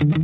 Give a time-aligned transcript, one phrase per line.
[0.00, 0.16] Welcome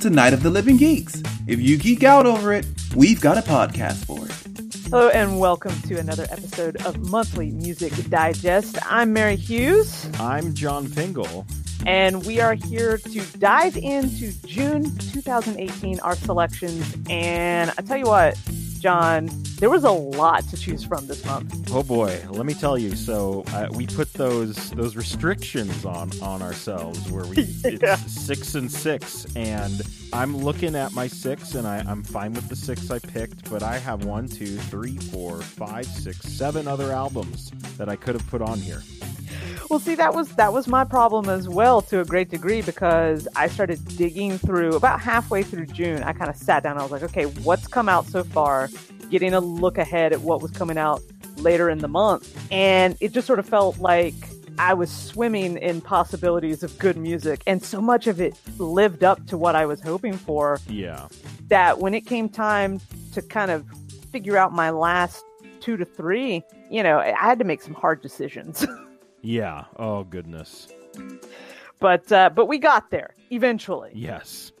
[0.00, 1.22] to Night of the Living Geeks.
[1.46, 2.66] If you geek out over it,
[2.96, 4.32] we've got a podcast for it.
[4.90, 8.76] Hello and welcome to another episode of Monthly Music Digest.
[8.90, 10.08] I'm Mary Hughes.
[10.18, 11.46] I'm John Pingle.
[11.86, 16.96] And we are here to dive into June 2018, our selections.
[17.08, 18.38] And I tell you what,
[18.80, 21.70] John, there was a lot to choose from this month.
[21.72, 22.96] Oh boy, let me tell you.
[22.96, 27.94] So uh, we put those those restrictions on on ourselves where we Yeah.
[28.00, 29.82] it's six and six, and
[30.14, 33.62] I'm looking at my six, and I, I'm fine with the six I picked, but
[33.62, 38.26] I have one, two, three, four, five, six, seven other albums that I could have
[38.28, 38.82] put on here.
[39.70, 43.28] Well, see, that was that was my problem as well to a great degree because
[43.36, 46.02] I started digging through about halfway through June.
[46.02, 46.76] I kind of sat down.
[46.76, 48.68] I was like, okay, what's come out so far?
[49.10, 51.00] Getting a look ahead at what was coming out
[51.36, 54.14] later in the month, and it just sort of felt like
[54.58, 59.24] I was swimming in possibilities of good music, and so much of it lived up
[59.28, 61.06] to what I was hoping for Yeah,
[61.46, 62.80] that when it came time
[63.12, 63.64] to kind of
[64.10, 65.22] figure out my last
[65.60, 68.66] two to three, you know, I had to make some hard decisions.
[69.22, 69.64] yeah.
[69.76, 70.68] Oh goodness.
[71.80, 73.90] but uh, but we got there eventually.
[73.94, 74.52] Yes.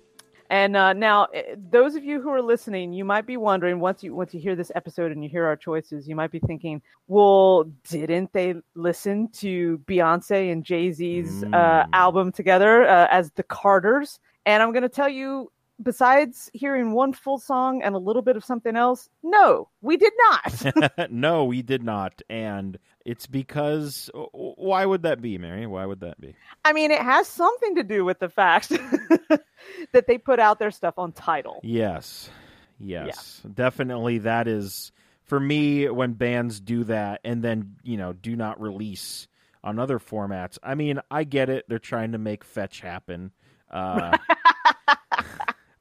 [0.52, 4.02] And uh, now, eh, those of you who are listening, you might be wondering once
[4.02, 6.82] you once you hear this episode and you hear our choices, you might be thinking,
[7.06, 11.46] "Well, didn't they listen to Beyonce and Jay Z's uh,
[11.84, 11.88] Mm.
[11.92, 15.52] album together uh, as the Carters?" And I'm going to tell you,
[15.82, 20.12] besides hearing one full song and a little bit of something else, no, we did
[20.30, 21.10] not.
[21.10, 25.66] no, we did not, and it's because why would that be, Mary?
[25.66, 26.34] Why would that be?
[26.64, 28.68] I mean, it has something to do with the fact
[29.92, 31.60] that they put out their stuff on Tidal.
[31.62, 32.30] Yes.
[32.78, 33.42] Yes.
[33.52, 34.92] Definitely that is
[35.24, 39.28] for me when bands do that and then, you know, do not release
[39.62, 40.58] on other formats.
[40.62, 41.66] I mean, I get it.
[41.68, 43.32] They're trying to make fetch happen.
[43.70, 44.16] Uh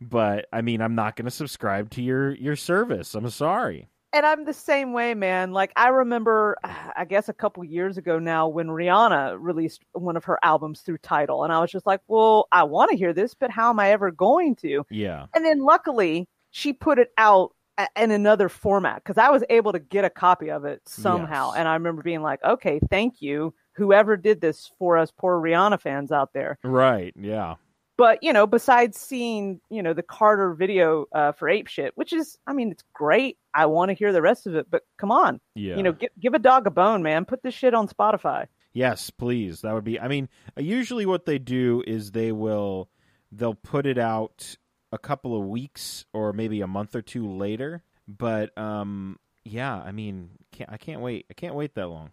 [0.02, 3.16] but I mean, I'm not going to subscribe to your your service.
[3.16, 3.90] I'm sorry.
[4.12, 5.52] And I'm the same way, man.
[5.52, 10.26] Like I remember, I guess a couple years ago now, when Rihanna released one of
[10.26, 13.36] her albums through Tidal, and I was just like, "Well, I want to hear this,
[13.36, 15.28] but how am I ever going to?" Yeah.
[15.36, 19.74] And then luckily, she put it out uh, in another format because I was able
[19.74, 21.50] to get a copy of it somehow.
[21.50, 21.60] Yes.
[21.60, 25.80] And I remember being like, "Okay, thank you, whoever did this for us, poor Rihanna
[25.80, 27.14] fans out there." Right.
[27.16, 27.56] Yeah.
[28.00, 32.14] But you know besides seeing you know the carter video uh, for ape shit which
[32.14, 35.12] is i mean it's great i want to hear the rest of it but come
[35.12, 35.76] on Yeah.
[35.76, 39.10] you know give, give a dog a bone man put this shit on spotify Yes,
[39.10, 39.62] please.
[39.62, 40.00] That would be.
[40.00, 42.88] I mean, usually what they do is they will
[43.32, 44.58] they'll put it out
[44.92, 47.82] a couple of weeks or maybe a month or two later.
[48.08, 51.26] But um, yeah, I mean, can't, I can't wait.
[51.32, 52.12] I can't wait that long.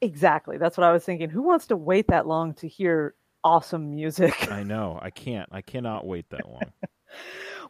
[0.00, 3.14] Exactly that's what i was thinking who wants to wait that long to hear
[3.44, 4.98] awesome music I know.
[5.00, 5.48] I can't.
[5.52, 6.72] I cannot wait that long.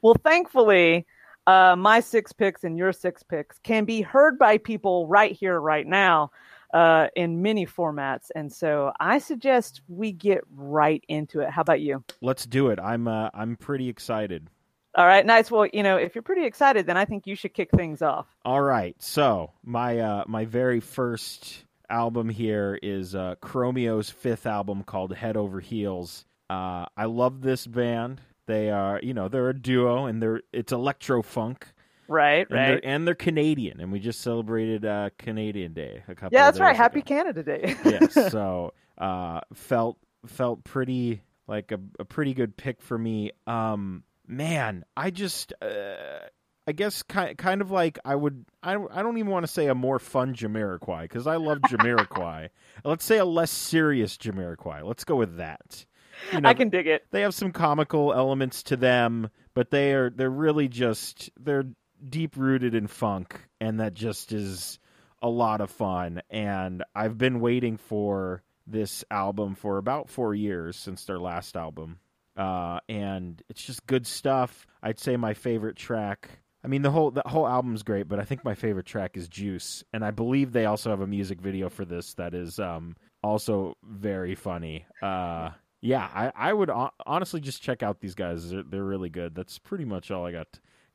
[0.02, 1.06] well thankfully
[1.46, 5.58] uh, my six picks and your six picks can be heard by people right here
[5.58, 6.30] right now
[6.74, 11.80] uh, in many formats and so i suggest we get right into it how about
[11.80, 12.78] you Let's do it.
[12.78, 14.48] I'm uh, I'm pretty excited.
[14.94, 15.50] All right, nice.
[15.50, 18.26] Well, you know, if you're pretty excited, then I think you should kick things off.
[18.44, 18.94] All right.
[18.98, 25.36] So my uh, my very first album here is uh, Chromeo's fifth album called Head
[25.36, 26.24] Over Heels.
[26.48, 28.20] Uh, I love this band.
[28.46, 31.66] They are, you know, they're a duo, and they're it's electro funk,
[32.08, 32.66] Right, and right.
[32.66, 36.30] they're and they're Canadian, and we just celebrated uh, Canadian Day a couple.
[36.36, 36.72] Yeah, that's right.
[36.72, 37.02] days Happy.
[37.02, 37.76] Canada Day.
[37.84, 38.14] yes.
[38.32, 43.30] So uh, felt felt pretty like a, a pretty good pick for me.
[43.46, 46.26] Um, man, I just uh,
[46.70, 49.66] I guess kind kind of like I would I I don't even want to say
[49.66, 52.50] a more fun Jamiroquai because I love Jamiroquai.
[52.84, 54.84] Let's say a less serious Jamiroquai.
[54.84, 55.84] Let's go with that.
[56.32, 57.06] You know, I can dig it.
[57.10, 61.64] they have some comical elements to them, but they are they're really just they're
[62.08, 64.78] deep rooted in funk, and that just is
[65.20, 66.22] a lot of fun.
[66.30, 71.98] And I've been waiting for this album for about four years since their last album,
[72.36, 74.68] uh, and it's just good stuff.
[74.84, 76.28] I'd say my favorite track.
[76.62, 79.28] I mean the whole the whole album's great, but I think my favorite track is
[79.28, 82.96] Juice, and I believe they also have a music video for this that is um,
[83.22, 84.84] also very funny.
[85.02, 88.50] Uh, yeah, I, I would hon- honestly just check out these guys.
[88.50, 89.34] They're, they're really good.
[89.34, 90.48] That's pretty much all I got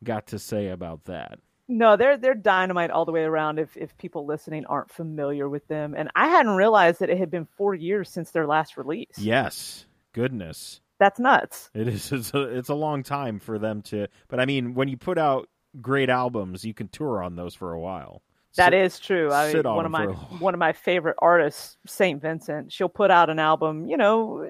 [0.03, 1.39] got to say about that.
[1.67, 3.57] No, they're they're dynamite all the way around.
[3.57, 7.31] If if people listening aren't familiar with them, and I hadn't realized that it had
[7.31, 9.17] been four years since their last release.
[9.17, 10.81] Yes, goodness.
[11.00, 11.71] That's nuts.
[11.73, 12.12] It is.
[12.12, 14.07] It's a, it's a long time for them to.
[14.27, 15.50] But I mean, when you put out
[15.81, 18.22] great albums, you can tour on those for a while.
[18.56, 19.31] That Sit- is true.
[19.31, 20.06] I mean, on one of my
[20.39, 22.72] one of my favorite artists, Saint Vincent.
[22.72, 24.48] She'll put out an album, you know,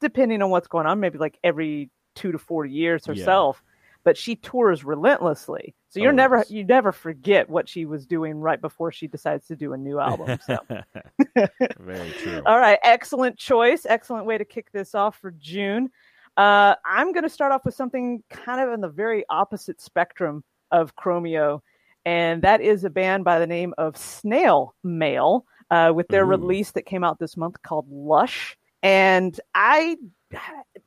[0.00, 3.14] depending on what's going on, maybe like every two to four years Yeah.
[3.14, 3.62] herself.
[4.04, 6.50] But she tours relentlessly, so you're Oh, never yes.
[6.52, 9.98] you never forget what she was doing right before she decides to do a new
[9.98, 10.38] album.
[10.46, 10.58] So.
[11.80, 12.40] Very true.
[12.46, 13.84] All right, excellent choice.
[13.84, 15.90] Excellent way to kick this off for June.
[16.36, 20.44] Uh, I'm going to start off with something kind of in the very opposite spectrum
[20.70, 21.60] of Chromeo,
[22.04, 26.28] and that is a band by the name of Snail Mail uh, with their Ooh.
[26.28, 28.56] release that came out this month called Lush.
[28.82, 29.96] And I,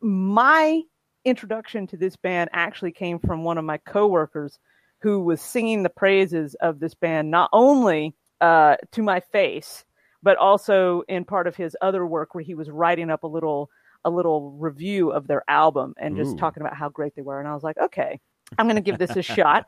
[0.01, 0.81] my
[1.25, 4.59] introduction to this band actually came from one of my coworkers
[5.01, 9.83] who was singing the praises of this band, not only uh, to my face,
[10.21, 13.69] but also in part of his other work where he was writing up a little
[14.05, 16.37] a little review of their album and just Ooh.
[16.37, 17.39] talking about how great they were.
[17.39, 18.19] And I was like, okay,
[18.57, 19.65] I'm going to give this a shot.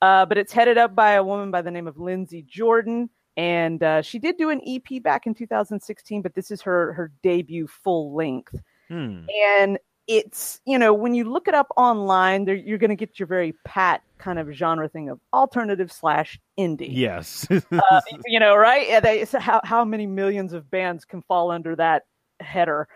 [0.00, 3.10] Uh, but it's headed up by a woman by the name of Lindsay Jordan.
[3.36, 7.12] And uh, she did do an EP back in 2016, but this is her her
[7.22, 8.54] debut full length.
[8.88, 9.24] Hmm.
[9.46, 13.18] And it's you know when you look it up online, there, you're going to get
[13.18, 17.46] your very pat kind of genre thing of alternative slash indie Yes.
[17.50, 18.86] uh, you know, right?
[18.88, 22.02] Yeah, they, how how many millions of bands can fall under that
[22.40, 22.86] header?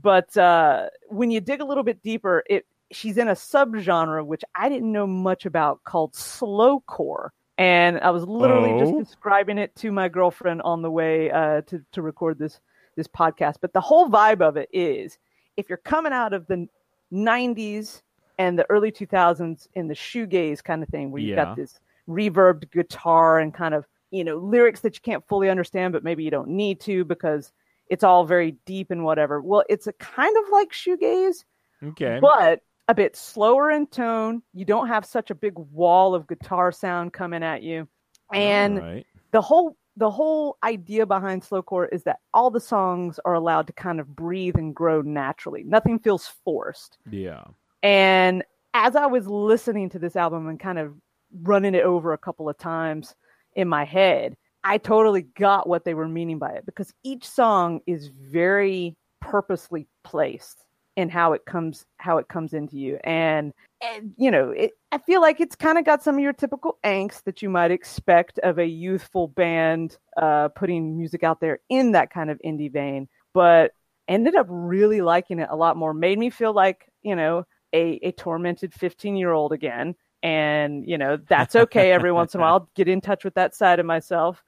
[0.00, 4.42] But uh, when you dig a little bit deeper, it she's in a subgenre which
[4.56, 7.28] I didn't know much about called slowcore,
[7.58, 8.78] and I was literally Oh.
[8.80, 12.60] just describing it to my girlfriend on the way uh, to to record this
[12.96, 13.56] this podcast.
[13.60, 15.18] But the whole vibe of it is
[15.56, 16.68] if you're coming out of the
[17.12, 18.02] 90s
[18.38, 21.44] and the early 2000s in the shoegaze kind of thing where you've Yeah.
[21.44, 25.92] got this reverbed guitar and kind of you know lyrics that you can't fully understand
[25.92, 27.52] but maybe you don't need to because
[27.90, 31.44] it's all very deep and whatever well it's a kind of like shoegaze
[31.84, 32.18] okay.
[32.20, 36.72] but a bit slower in tone you don't have such a big wall of guitar
[36.72, 37.86] sound coming at you
[38.32, 39.06] and right.
[39.32, 43.72] the whole the whole idea behind slowcore is that all the songs are allowed to
[43.72, 47.44] kind of breathe and grow naturally nothing feels forced Yeah.
[47.82, 48.42] and
[48.72, 50.94] as I was listening to this album and kind of
[51.42, 53.14] running it over a couple of times
[53.54, 57.80] in my head, I totally got what they were meaning by it because each song
[57.86, 60.64] is very purposely placed
[60.96, 62.98] in how it comes how it comes into you.
[63.04, 63.52] And
[63.82, 66.78] and you know it, i feel like it's kind of got some of your typical
[66.84, 71.92] angst that you might expect of a youthful band uh, putting music out there in
[71.92, 73.72] that kind of indie vein but
[74.10, 75.94] ended up really liking it a lot more.
[75.94, 80.98] Made me feel like you know a, a tormented 15 year old again and you
[80.98, 81.92] know that's okay.
[81.92, 84.42] Every once in a while get in touch with that side of myself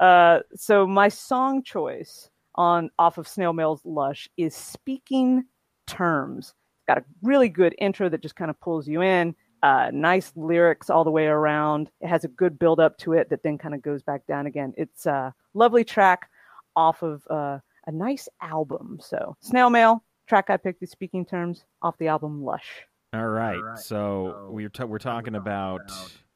[0.00, 5.44] uh, so my song choice on off of snail mail's lush is speaking
[5.86, 9.90] terms it's got a really good intro that just kind of pulls you in uh,
[9.92, 13.42] nice lyrics all the way around it has a good build up to it that
[13.42, 16.28] then kind of goes back down again it's a lovely track
[16.74, 21.64] off of uh, a nice album so snail mail track i picked is speaking terms
[21.82, 22.82] off the album lush
[23.12, 23.62] All right.
[23.62, 23.78] right.
[23.78, 25.90] So So, we're ta- we're talking about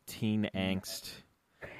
[0.06, 1.10] teen angst.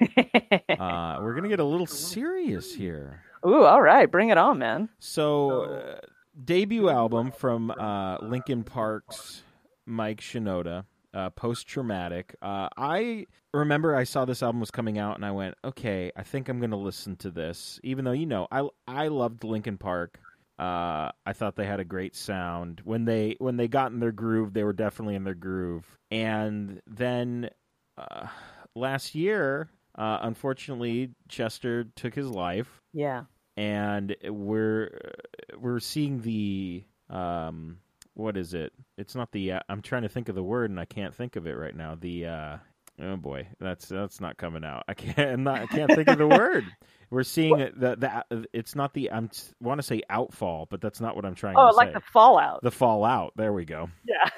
[0.01, 3.21] Uh, we're gonna get a little serious here.
[3.45, 4.89] Ooh, all right, bring it on, man.
[4.99, 5.99] So, uh,
[6.43, 9.43] debut album from uh, Linkin Park's
[9.85, 12.35] Mike Shinoda, uh, Post Traumatic.
[12.41, 16.23] Uh, I remember I saw this album was coming out, and I went, "Okay, I
[16.23, 19.77] think I'm going to listen to this." Even though you know, I I loved Linkin
[19.77, 20.19] Park.
[20.59, 24.11] Uh, I thought they had a great sound when they when they got in their
[24.11, 24.53] groove.
[24.53, 25.85] They were definitely in their groove.
[26.11, 27.49] And then
[27.97, 28.27] uh,
[28.75, 32.81] last year, uh, unfortunately, Chester took his life.
[32.93, 33.23] Yeah.
[33.57, 35.11] and we're
[35.59, 37.77] we're seeing the um
[38.13, 38.73] what is it?
[38.97, 41.35] It's not the uh, i'm trying to think of the word and i can't think
[41.35, 41.95] of it right now.
[41.99, 42.57] The uh
[43.01, 44.83] oh boy that's that's not coming out.
[44.87, 46.65] I can't I'm not i can't think of the word.
[47.09, 47.97] We're seeing it the,
[48.29, 49.29] the it's not the i'm
[49.59, 51.91] want to say outfall but that's not what i'm trying Oh, to like say.
[51.91, 52.61] Oh, like the Fallout.
[52.63, 53.33] the fallout.
[53.35, 53.89] There we go.
[54.07, 54.29] Yeah.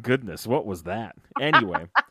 [0.00, 1.16] goodness what was that?
[1.40, 1.86] Anyway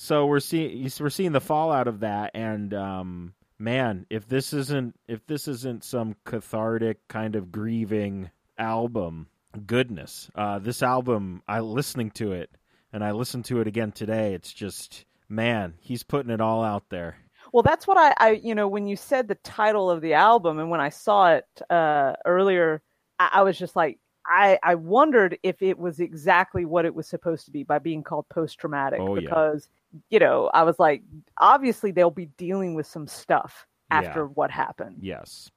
[0.00, 4.94] so we're seeing we're seeing the fallout of that and um man if this isn't
[5.08, 9.26] if this isn't some cathartic kind of grieving album
[9.66, 12.48] goodness uh this album i listening to it
[12.92, 16.84] and i listened to it again today it's just man he's putting it all out
[16.90, 17.16] there
[17.52, 20.58] Well, that's what I, I, you know, when you said the title of the album
[20.58, 22.82] and when I saw it uh, earlier,
[23.18, 27.06] I, I was just like, I, I wondered if it was exactly what it was
[27.08, 29.20] supposed to be by being called post traumatic Oh, yeah.
[29.22, 29.70] because,
[30.10, 31.02] you know, I was like,
[31.40, 34.28] obviously they'll be dealing with some stuff after Yeah.
[34.34, 34.96] what happened.
[35.00, 35.50] yes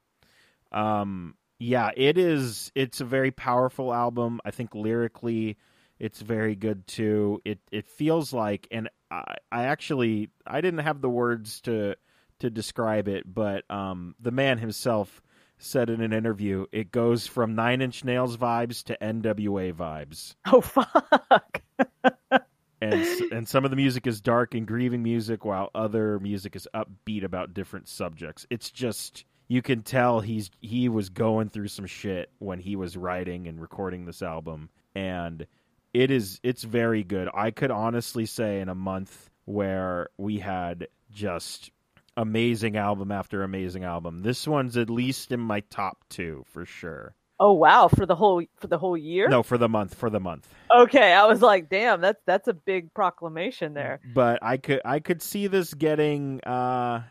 [0.72, 2.72] um Yeah, it is.
[2.74, 4.40] It's a very powerful album.
[4.44, 5.58] I think lyrically,
[6.00, 7.40] it's very good too.
[7.46, 11.96] It it feels like, and I, I actually I didn't have the words to
[12.40, 15.22] to describe it, but um, the man himself
[15.60, 20.34] said in an interview, it goes from Nine Inch Nails vibes to NWA vibes.
[20.52, 21.62] Oh fuck.
[22.92, 26.68] and and some of the music is dark and grieving music, while other music is
[26.74, 28.46] upbeat about different subjects.
[28.50, 32.96] It's just you can tell he's he was going through some shit when he was
[32.96, 35.46] writing and recording this album and
[35.94, 37.30] it is it's very good.
[37.34, 41.72] I could honestly say in a month where we had just
[42.16, 44.22] amazing album after amazing album.
[44.22, 48.44] This one's at least in my top two for sure Oh wow, for the whole
[48.60, 49.28] for the whole year?
[49.28, 52.54] no for the month for the month Okay, I was like, damn, that's that's a
[52.54, 54.00] big proclamation there.
[54.14, 57.02] but i could i could see this getting uh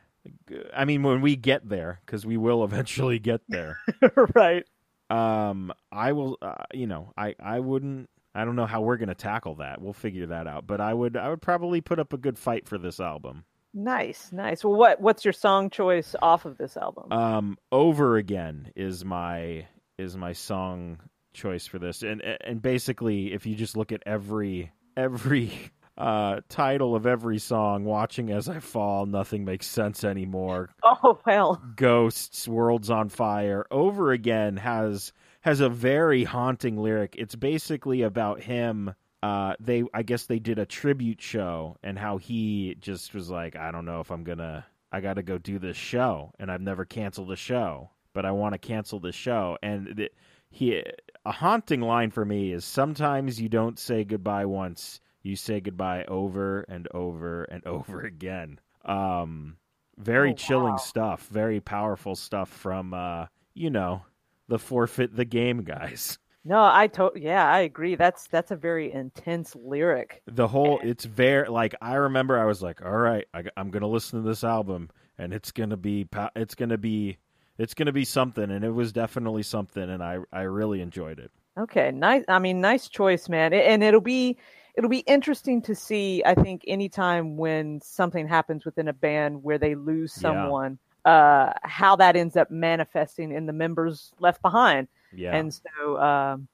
[0.77, 3.79] i mean when we get there because we will eventually get there
[4.35, 4.65] right.
[5.11, 9.15] um i will uh, you know i i wouldn't i don't know how we're gonna
[9.15, 12.19] tackle that we'll figure that out but i would i would probably put up a
[12.19, 14.65] good fight for this album Nice, nice.
[14.65, 17.11] Well, what what's your song choice off of this album?
[17.13, 19.67] um over again is my
[20.01, 20.99] is my song
[21.33, 22.03] choice for this.
[22.03, 25.53] And and basically if you just look at every every
[25.99, 31.61] uh title of every song watching as i fall nothing makes sense anymore oh well.
[31.77, 37.17] ghosts worlds on fire over again has has a very haunting lyric.
[37.19, 42.17] It's basically about him uh they i guess they did a tribute show and how
[42.17, 45.77] he just was like i don't know if i'm gonna i gotta go do this
[45.77, 50.01] show and i've never canceled a show but i want to cancel the show and
[50.01, 50.15] it,
[50.51, 50.83] he
[51.25, 56.05] a haunting line for me is sometimes you don't say goodbye once you say goodbye
[56.05, 59.57] over and over and over again um
[59.99, 60.77] very Oh, chilling wow.
[60.79, 64.03] stuff very powerful stuff from uh you know
[64.49, 67.95] the forfeit the game guys No, I to yeah, I agree.
[67.97, 70.23] That's that's a very intense lyric.
[70.27, 73.89] the whole it's very like i remember i was like all right I, i'm gonna
[73.89, 77.19] listen to this album and it's gonna be it's gonna be
[77.61, 81.31] it's gonna be something and it was definitely something and i i really enjoyed it
[81.59, 82.25] Okay, nice.
[82.29, 83.53] I mean, nice choice, man.
[83.53, 84.39] And it'll be
[84.77, 86.23] it'll be interesting to see.
[86.25, 90.23] I think anytime when something happens within a band where they lose Yeah.
[90.23, 94.89] someone, uh, how that ends up manifesting in the members left behind.
[95.13, 96.49] yeah And so, um,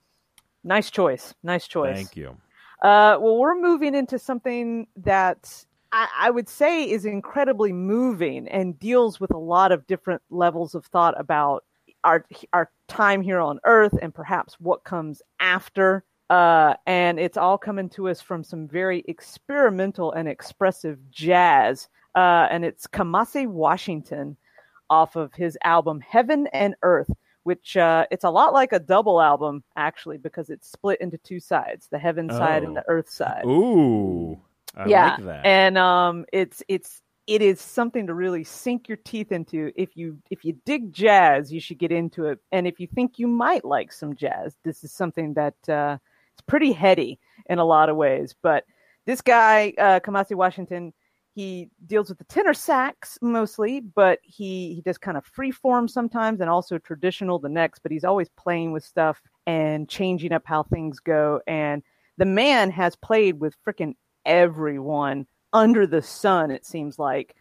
[0.65, 1.35] nice choice.
[1.43, 1.95] Nice choice.
[1.97, 2.37] thank you
[2.83, 5.65] Uh, well, we're moving into something that
[5.97, 10.75] I, I would say is incredibly moving and deals with a lot of different levels
[10.75, 11.65] of thought about
[12.05, 16.05] our our time here on Earth and perhaps what comes after.
[16.29, 21.89] Uh, and it's all coming to us from some very experimental and expressive jazz.
[22.15, 24.37] Uh, and it's Kamasi Washington
[24.91, 27.11] off of his album Heaven and Earth
[27.45, 31.39] which uh, it's a lot like a double album actually because it's split into two
[31.39, 32.81] sides the heaven side and Oh.
[32.81, 34.37] the earth side ooh
[34.77, 35.47] i yeah like that.
[35.47, 39.73] and um it's it's it is something to really sink your teeth into.
[39.75, 42.39] If you if you dig jazz you should get into it.
[42.53, 45.99] And if you think you might like some jazz this is something that uh
[46.33, 47.19] it's pretty heady
[47.49, 48.35] in a lot of ways.
[48.43, 48.65] But
[49.07, 50.93] this guy uh kamasi washington
[51.35, 55.87] he deals with the tenor sax mostly but he he does kind of free form
[55.87, 60.43] sometimes and also traditional the next but he's always playing with stuff and changing up
[60.45, 61.41] how things go.
[61.47, 61.83] And
[62.19, 63.95] the man has played with freaking
[64.27, 67.35] everyone under the sun it seems like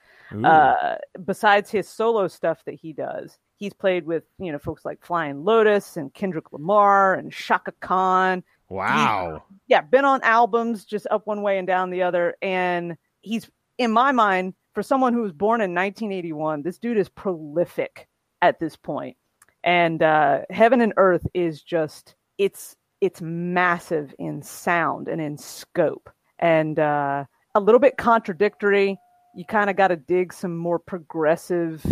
[0.44, 3.38] uh, besides his solo stuff that he does.
[3.58, 8.44] He's played with you know folks like flying lotus and kendrick lamar and chaka khan.
[8.70, 9.44] Wow.
[9.68, 13.92] Yeah been on albums just up one way and down the other and he's in
[13.92, 18.08] my mind for someone who was born in 1981 this dude is prolific
[18.42, 19.16] at this point.
[19.64, 26.10] And uh, heaven and earth is just it's it's massive in sound and in scope
[26.40, 27.26] and uh,
[27.56, 28.98] a little bit contradictory.
[29.36, 31.84] You kind of got to dig some more progressive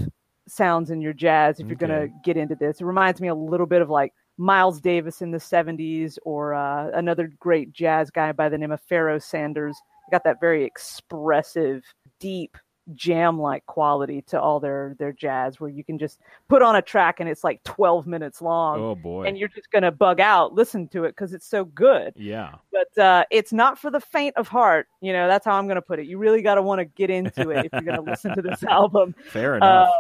[0.48, 2.82] sounds in your jazz if you're going to get into this.
[2.82, 6.90] It reminds me a little bit of like Miles Davis in the 70s or uh,
[6.94, 9.78] another great jazz guy by the name of Pharoah Sanders.
[10.08, 11.84] You Got that very expressive,
[12.20, 12.58] deep
[12.96, 16.82] jam like quality to all their their jazz where you can just put on a
[16.82, 19.24] track and it's like 12 minutes long oh boy.
[19.24, 22.14] and you're just going to bug out listen to it cuz it's so good.
[22.16, 22.56] Yeah.
[22.72, 25.76] But uh, it's not for the faint of heart you know that's how i'm going
[25.76, 26.08] to put it.
[26.08, 28.42] You really got to want to get into it if you're going to listen to
[28.42, 29.16] this album.
[29.30, 29.90] Fair enough.
[29.90, 29.92] uh,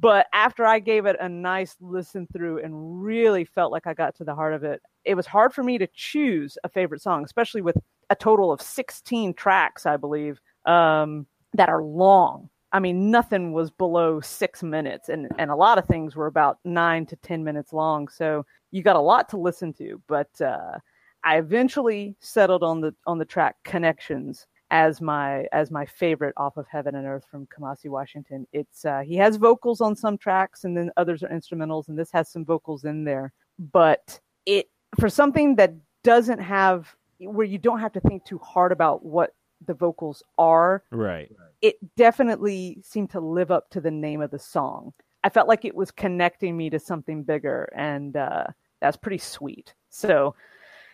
[0.00, 4.16] but after I gave it a nice listen through and really felt like I got
[4.16, 7.22] to the heart of it, it was hard for me to choose a favorite song,
[7.22, 7.76] especially with
[8.08, 12.48] a total of 16 tracks, I believe, um, that are long.
[12.72, 16.58] I mean, nothing was below six minutes, and and a lot of things were about
[16.64, 18.08] nine to ten minutes long.
[18.08, 20.00] So you got a lot to listen to.
[20.06, 20.78] But uh,
[21.24, 26.56] I eventually settled on the on the track "Connections" as my as my favorite off
[26.56, 28.46] of Heaven and Earth from Kamasi Washington.
[28.52, 32.12] It's uh, he has vocals on some tracks, and then others are instrumentals, and this
[32.12, 33.32] has some vocals in there.
[33.72, 38.72] But it for something that doesn't have where you don't have to think too hard
[38.72, 39.34] about what
[39.66, 40.82] the vocals are.
[40.90, 41.30] Right.
[41.62, 44.92] It definitely seemed to live up to the name of the song.
[45.22, 48.44] I felt like it was connecting me to something bigger, and uh,
[48.80, 49.74] that's pretty sweet.
[49.90, 50.34] So,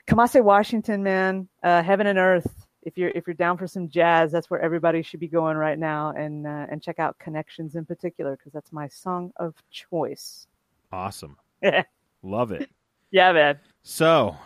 [0.09, 2.67] Kamasi Washington, man, uh, Heaven and Earth.
[2.83, 5.79] If you're if you're down for some jazz, that's where everybody should be going right
[5.79, 10.47] now, and uh, and check out Connections in particular because that's my song of choice.
[10.93, 11.37] Awesome.
[12.23, 12.69] Love it.
[13.11, 13.59] Yeah, man.
[13.83, 14.37] So,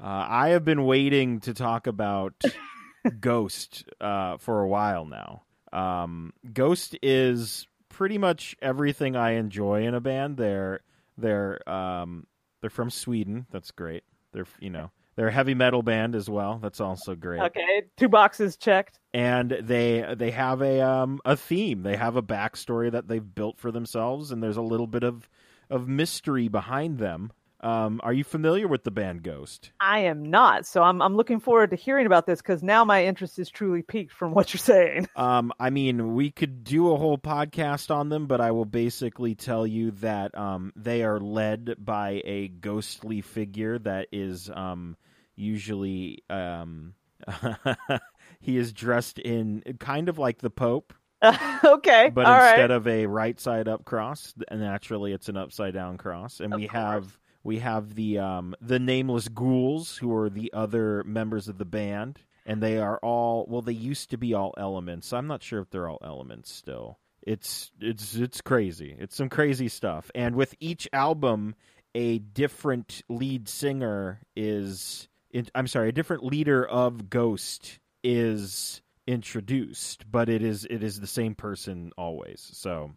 [0.00, 2.34] uh, I have been waiting to talk about
[3.10, 5.42] Ghost uh, for a while now.
[5.72, 10.36] Um, Ghost is pretty much everything I enjoy in a band.
[10.36, 10.80] They're
[11.18, 12.26] they're um,
[12.60, 13.46] they're from Sweden.
[13.50, 14.04] That's great.
[14.32, 16.58] They're you know they're a heavy metal band as well.
[16.62, 17.40] That's also great.
[17.40, 19.00] Okay, two boxes checked.
[19.14, 21.82] And they they have a um, a theme.
[21.82, 25.28] They have a backstory that they've built for themselves, and there's a little bit of
[25.70, 27.32] of mystery behind them.
[27.60, 29.70] Um, are you familiar with the band Ghost?
[29.80, 33.04] I am not, so I'm I'm looking forward to hearing about this because now my
[33.06, 35.08] interest is truly piqued from what you're saying.
[35.16, 39.34] Um, I mean, we could do a whole podcast on them, but I will basically
[39.34, 44.96] tell you that um, they are led by a ghostly figure that is um,
[45.34, 46.94] usually um,
[48.40, 50.92] he is dressed in kind of like the Pope.
[51.64, 52.70] okay, but all instead right.
[52.70, 56.68] of a right side up cross, naturally it's an upside down cross, and Of we
[56.68, 56.82] course.
[56.82, 61.64] have we have the um, the nameless ghouls who are the other members of the
[61.64, 63.62] band, and they are all well.
[63.62, 65.12] They used to be all elements.
[65.12, 66.98] I'm not sure if they're all elements still.
[67.22, 68.96] It's it's it's crazy.
[68.98, 70.10] It's some crazy stuff.
[70.14, 71.54] And with each album,
[71.94, 75.08] a different lead singer is.
[75.54, 81.06] I'm sorry, a different leader of Ghost is introduced, but it is it is the
[81.06, 82.48] same person always.
[82.54, 82.92] So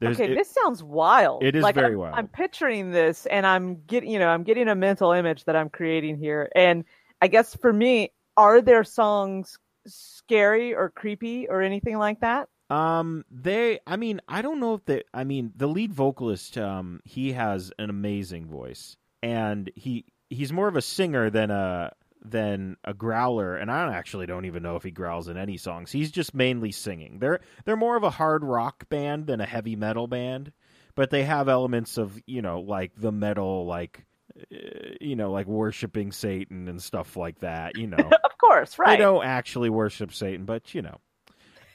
[0.00, 1.42] there's okay, it- this sounds wild.
[1.42, 2.14] it is like, very I'm, wild.
[2.16, 5.68] I'm picturing this, and I'm getting, you know, I'm getting a mental image that I'm
[5.68, 6.50] creating here.
[6.54, 6.84] And
[7.20, 12.48] I guess for me, are their songs scary or creepy or anything like that?
[12.70, 13.80] Um, they.
[13.86, 15.02] I mean, I don't know if they.
[15.14, 16.58] I mean, the lead vocalist.
[16.58, 21.92] Um, he has an amazing voice, and he he's more of a singer than a
[22.24, 23.56] than a growler.
[23.56, 25.92] And I actually don't even know if he growls in any songs.
[25.92, 27.18] He's just mainly singing.
[27.18, 30.52] They're they're more of a hard rock band than a heavy metal band,
[30.94, 34.04] but they have elements of you know like the metal like.
[34.52, 34.56] uh,
[35.00, 37.76] You know, like worshiping Satan and stuff like that.
[37.76, 38.90] You know, Of course, right?
[38.96, 40.98] they don't actually worship Satan, but you know,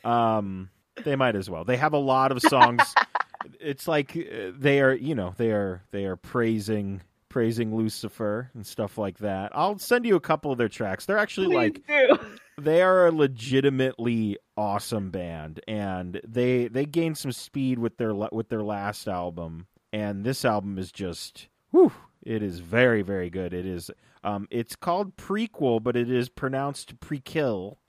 [0.10, 0.69] um,
[1.03, 1.63] they might as well.
[1.65, 2.82] They have a lot of songs.
[3.60, 7.01] it's like uh, they are, you know, they are they are praising
[7.34, 9.52] praising Lucifer and stuff like that.
[9.56, 11.08] I'll send you a couple of their tracks.
[11.08, 12.19] They're actually Please like do.
[12.62, 18.50] they are a legitimately awesome band, and they they gained some speed with their with
[18.50, 21.91] their last album, and this album is just whew,
[22.22, 23.52] it is very very good.
[23.52, 23.89] It is
[24.24, 27.80] um it's called Prequelle, but it is pronounced pre-kill.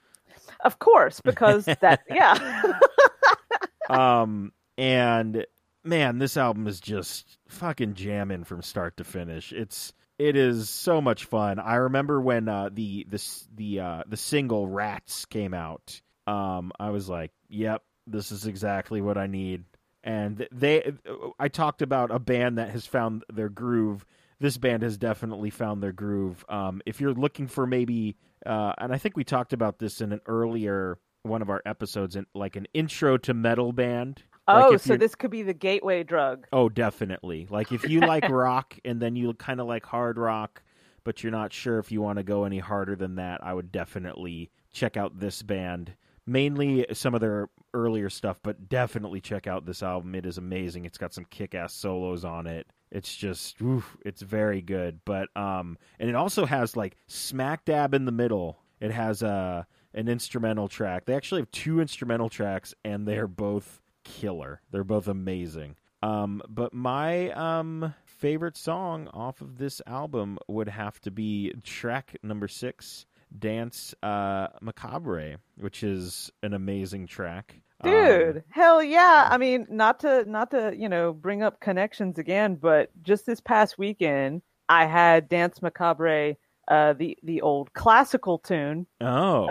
[0.61, 2.73] Of course, because that, yeah.
[3.91, 5.45] Um and
[5.85, 9.51] man, this album is just fucking jamming from start to finish.
[9.51, 11.59] It's it is so much fun.
[11.59, 13.21] I remember when uh, the the
[13.55, 16.01] the uh, the single Rats came out.
[16.27, 19.65] Um, I was like, "Yep, this is exactly what I need."
[20.03, 20.93] And they,
[21.39, 24.05] I talked about a band that has found their groove.
[24.39, 26.45] This band has definitely found their groove.
[26.47, 30.11] Um, if you're looking for maybe, uh, and I think we talked about this in
[30.11, 34.21] an earlier one of our episodes, in like an intro to metal band.
[34.47, 36.47] Like oh, so you're- this could be the gateway drug.
[36.53, 37.47] Oh, definitely.
[37.49, 40.61] Like if you like rock and then you kind of like hard rock,
[41.03, 43.71] but you're not sure if you want to go any harder than that, I would
[43.71, 45.93] definitely check out this band.
[46.27, 50.15] Mainly some of their earlier stuff, but definitely check out this album.
[50.15, 50.85] It is amazing.
[50.85, 52.65] It's got some kick-ass solos on it.
[52.91, 54.99] It's just, oof, it's very good.
[55.05, 58.57] But um, and it also has like smack dab in the middle.
[58.79, 61.05] It has a an instrumental track.
[61.05, 64.61] They actually have two instrumental tracks, and they're both killer.
[64.71, 65.75] They're both amazing.
[66.01, 72.15] Um, but my um favorite song off of this album would have to be track
[72.23, 73.05] number six,
[73.37, 77.61] "Dance uh, Macabre," which is an amazing track.
[77.81, 79.27] Um, Dude, hell yeah.
[79.29, 83.41] I mean, not to not to, you know, bring up connections again, but just this
[83.41, 86.35] past weekend I had Danse Macabre,
[86.67, 89.49] uh the the old classical tune oh,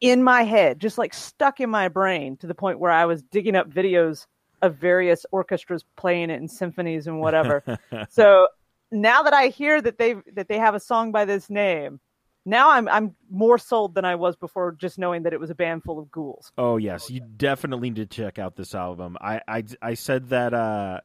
[0.00, 3.22] in my head, just like stuck in my brain to the point where I was
[3.22, 4.26] digging up videos
[4.62, 7.62] of various orchestras playing it in symphonies and whatever.
[8.10, 8.48] so
[8.90, 12.00] now that I hear that they that they have a song by this name,
[12.44, 15.54] now I'm I'm more sold than I was before just knowing that it was a
[15.54, 16.52] band full of ghouls.
[16.56, 19.16] Oh yes, you definitely need to check out this album.
[19.20, 21.00] I I, I said that uh,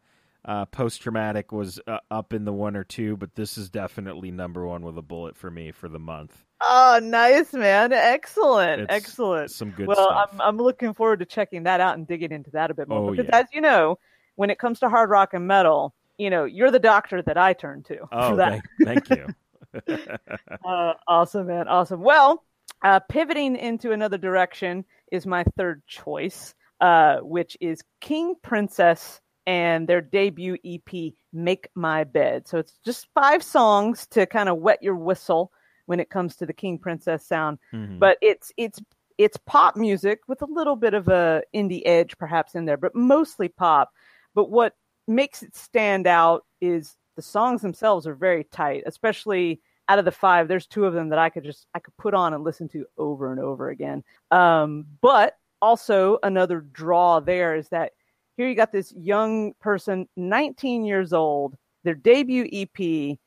[0.46, 4.32] uh, post traumatic was uh, up in the one or two, but this is definitely
[4.32, 6.46] number one with a bullet for me for the month.
[6.66, 7.92] Oh, nice, man!
[7.92, 9.52] Excellent, It's excellent.
[9.52, 10.30] Some good well, stuff.
[10.34, 13.00] I'm I'm looking forward to checking that out and digging into that a bit more
[13.00, 13.40] Oh, because, yeah.
[13.40, 14.00] as you know,
[14.36, 17.54] when it comes to hard rock and metal, you know, you're the doctor that I
[17.54, 19.28] turn to oh, thank, thank you.
[20.64, 21.68] Uh, awesome, man.
[21.68, 22.02] Awesome.
[22.02, 22.44] Well,
[22.84, 29.88] uh, pivoting into another direction is my third choice, uh, which is King Princess and
[29.88, 32.48] their debut EP, Make My Bed.
[32.48, 35.52] So it's just five songs to kind of wet your whistle
[35.86, 38.00] when it comes to the King Princess sound, Mhm.
[38.00, 38.82] but it's it's
[39.18, 42.96] it's pop music with a little bit of a indie edge perhaps in there, but
[42.96, 43.92] mostly pop.
[44.34, 44.76] But what
[45.08, 50.12] makes it stand out is the songs themselves are very tight, especially out of the
[50.12, 52.68] five, there's two of them that I could just I could put on and listen
[52.70, 54.04] to over and over again.
[54.32, 57.92] Um, but also another draw there is that
[58.36, 63.20] here you got this young person, 19 years old, their debut EP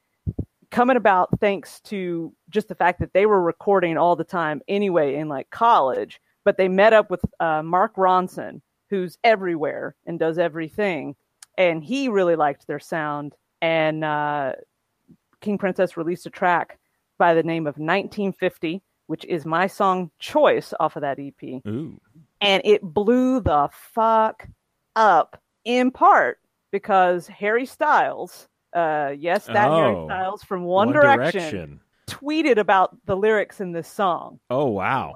[0.70, 5.16] coming about thanks to just the fact that they were recording all the time anyway
[5.16, 10.38] in like college, but they met up with uh, Mark Ronson, who's everywhere and does
[10.38, 11.16] everything,
[11.59, 13.35] and he really liked their sound.
[13.62, 14.52] And uh,
[15.40, 16.79] King Princess released a track
[17.18, 21.98] by the name of 1950, which is my song choice off of that EP Ooh.
[22.40, 24.48] and it blew the fuck
[24.94, 26.38] up in part
[26.72, 31.80] because Harry Styles, uh, yes, that Harry Oh, Styles from One, Direction, Direction.
[32.08, 34.38] tweeted about the lyrics in this song.
[34.50, 35.14] Oh wow.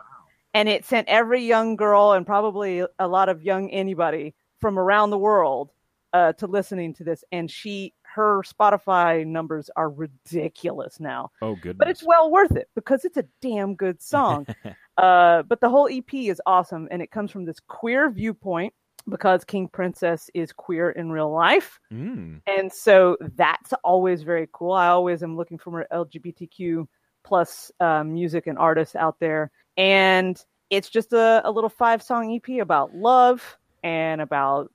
[0.54, 5.10] And it sent every young girl and probably a lot of young anybody from around
[5.10, 5.70] the world
[6.12, 7.22] uh, to listening to this.
[7.30, 11.76] And she, her Spotify numbers are ridiculous now Oh goodness.
[11.78, 14.46] but it's well worth it because it's a damn good song.
[14.98, 18.74] uh, but the whole EP is awesome, and it comes from this queer viewpoint
[19.08, 22.40] because King Princess is queer in real life, Mm.
[22.46, 24.72] and so that's always very cool.
[24.72, 26.86] I always am looking for more LGBTQ
[27.24, 32.32] plus uh, music and artists out there, and it's just a, a little five song
[32.34, 34.70] EP about love and about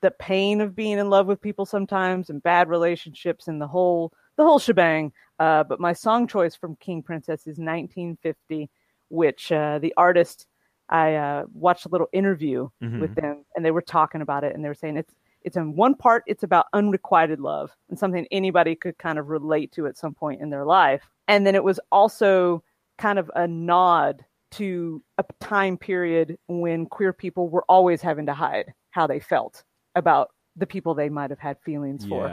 [0.00, 4.12] the pain of being in love with people sometimes and bad relationships and the whole
[4.36, 5.12] the whole shebang.
[5.38, 8.68] Uh, but my song choice from King Princess is 1950,
[9.08, 10.46] which uh, the artist
[10.88, 13.00] I uh, watched a little interview Mhm.
[13.00, 15.76] with them, and they were talking about it, and they were saying it's it's in
[15.76, 19.96] one part it's about unrequited love and something anybody could kind of relate to at
[19.96, 22.62] some point in their life, and then it was also
[22.98, 28.34] kind of a nod to a time period when queer people were always having to
[28.34, 32.26] hide how they felt about the people they might have had feelings for.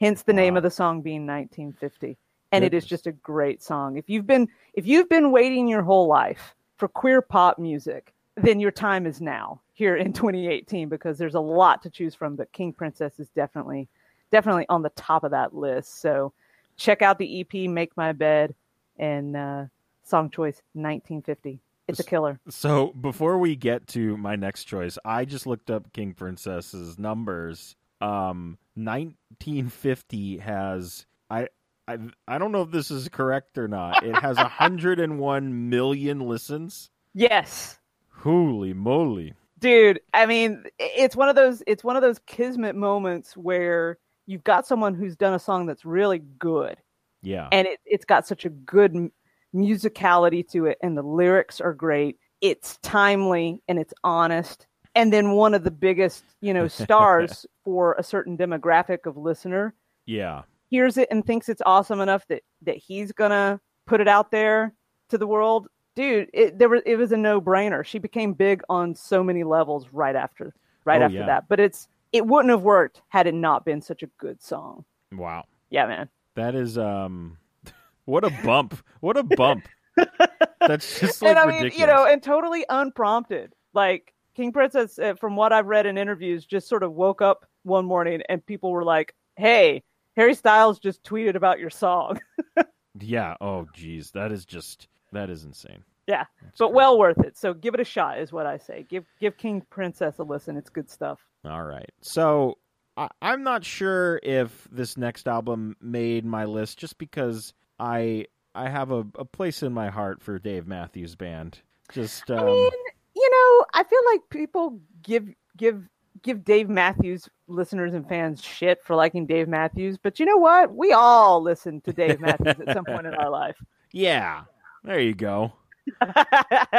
[0.00, 2.16] Hence the name of the song being 1950
[2.52, 3.96] and it is just a great song.
[3.98, 8.60] If you've been if you've been waiting your whole life for queer pop music then
[8.60, 12.50] your time is now here in 2018 because there's a lot to choose from but
[12.52, 13.88] king princess is definitely
[14.30, 16.00] definitely on the top of that list.
[16.00, 16.32] So
[16.76, 18.54] check out the ep make my bed
[18.98, 19.64] and uh,
[20.04, 22.38] song choice 1950 it's a killer.
[22.50, 27.76] So before we get to my next choice, I just looked up King Princess's numbers.
[28.02, 31.48] Um, 1950 has I
[31.88, 34.04] I I don't know if this is correct or not.
[34.04, 36.90] It has 101 million listens.
[37.14, 37.78] yes
[38.10, 39.34] Holy moly!
[39.60, 44.44] dude i mean it's one of those it's one of those kismet moments where you've
[44.44, 46.76] got someone who's done a song that's really good
[47.22, 47.48] Yeah.
[47.50, 49.10] and it, it's got such a good
[49.54, 55.32] musicality to it and the lyrics are great it's timely and it's honest and then
[55.32, 59.74] one of the biggest you know stars for a certain demographic of listener
[60.06, 60.42] Yeah.
[60.68, 64.72] Hears it and thinks it's awesome enough that that he's gonna put it out there
[65.08, 68.94] to the world dude it there was it was a no-brainer she became big on
[68.94, 70.54] so many levels right after
[70.84, 71.26] right Oh, after yeah.
[71.26, 74.84] that but it's it wouldn't have worked had it not been such a good song
[75.12, 75.44] Wow.
[75.70, 77.38] yeah man That is um
[78.04, 78.78] what a bump.
[79.00, 79.66] What a bump.
[80.60, 81.78] That's just like and I mean, ridiculous.
[81.78, 83.54] you know, and totally unprompted.
[83.74, 87.44] Like King Princess, uh, from what I've read in interviews, just sort of woke up
[87.64, 89.82] one morning and people were like, "Hey,
[90.18, 92.20] Harry Styles just tweeted about your song."
[93.00, 93.34] yeah.
[93.40, 94.10] Oh geez.
[94.10, 95.82] That is just that is insane.
[96.06, 96.76] yeah, That's but crazy.
[96.76, 97.36] well worth it.
[97.36, 98.84] So give it a shot, is what I say.
[98.88, 100.56] Give give King Princess a listen.
[100.56, 101.18] It's good stuff.
[101.44, 101.90] All right.
[102.02, 102.58] So
[102.96, 108.68] I, I'm not sure if this next album made my list just because I I
[108.68, 111.60] have a, a place in my heart for Dave Matthews Band.
[111.92, 112.70] Just um, I mean,
[113.14, 115.88] you know, I feel like people give give
[116.22, 120.74] give Dave Matthews listeners and fans shit for liking Dave Matthews, but you know what?
[120.74, 123.56] We all listen to Dave Matthews at some point in our life.
[123.92, 124.42] yeah,
[124.84, 125.52] there you go.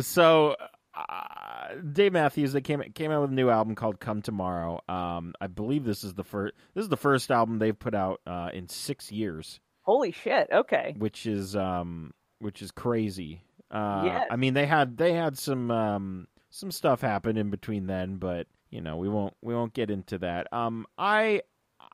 [0.00, 0.54] So,
[0.94, 5.34] uh, Dave Matthews they came came out with a new album called "Come Tomorrow." Um,
[5.40, 8.50] I believe this is the first this is the first album they've put out uh,
[8.52, 10.48] in six years, Holy shit!
[10.52, 13.42] Okay, which is um, which is crazy.
[13.70, 14.26] Uh, Yes.
[14.30, 18.46] I mean they had they had some um, some stuff happened in between then, but
[18.70, 20.52] you know we won't we won't get into that.
[20.52, 21.42] Um, I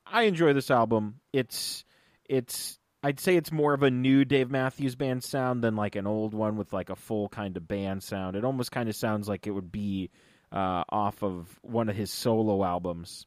[0.07, 1.21] I enjoy this album.
[1.33, 1.85] It's
[2.25, 6.07] it's I'd say it's more of a new Dave Matthews Band sound than like an
[6.07, 8.37] old one with like a full kind of band sound.
[8.37, 10.11] It almost kind of sounds like it would be
[10.51, 13.27] uh, off of one of his solo albums.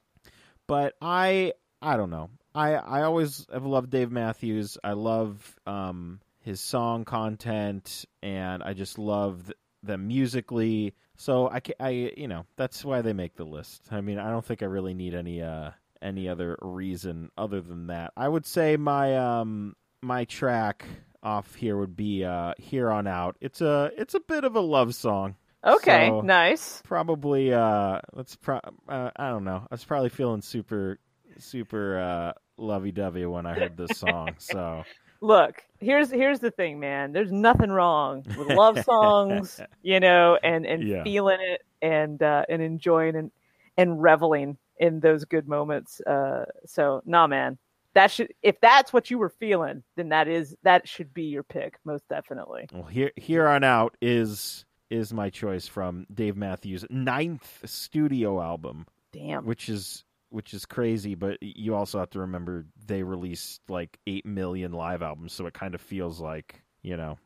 [0.65, 2.29] But I I don't know.
[2.55, 4.77] I I always have loved Dave Matthews.
[4.83, 9.51] I love um, his song content, and I just love
[9.83, 10.93] them musically.
[11.15, 13.87] So I, I you know that's why they make the list.
[13.91, 17.87] I mean I don't think I really need any uh any other reason other than
[17.87, 18.13] that.
[18.15, 20.85] I would say my um my track
[21.23, 23.35] off here would be uh here on out.
[23.41, 25.35] It's a it's a bit of a love song.
[25.63, 26.81] okay, So- nice.
[26.83, 29.63] Probably uh let's pro- uh, I don't know.
[29.63, 30.99] I was probably feeling super
[31.39, 34.29] super uh lovey-dovey when I heard this song.
[34.39, 34.83] So
[35.21, 37.12] Look, here's here's the thing, man.
[37.12, 41.03] There's nothing wrong with love songs, you know, and and Yeah.
[41.03, 43.32] feeling it and uh, and enjoying and
[43.77, 46.01] and reveling in those good moments.
[46.01, 47.58] Uh, so, nah, man.
[47.93, 51.41] That should if that's what you were feeling, then that is that should be your
[51.41, 52.67] pick, most definitely.
[52.71, 58.86] well here here on out is is my choice from Dave Matthews' ninth studio album.
[59.13, 59.45] Damn.
[59.45, 64.25] which is which is crazy but you also have to remember they released like 8
[64.25, 67.17] million live albums so it kind of feels like you know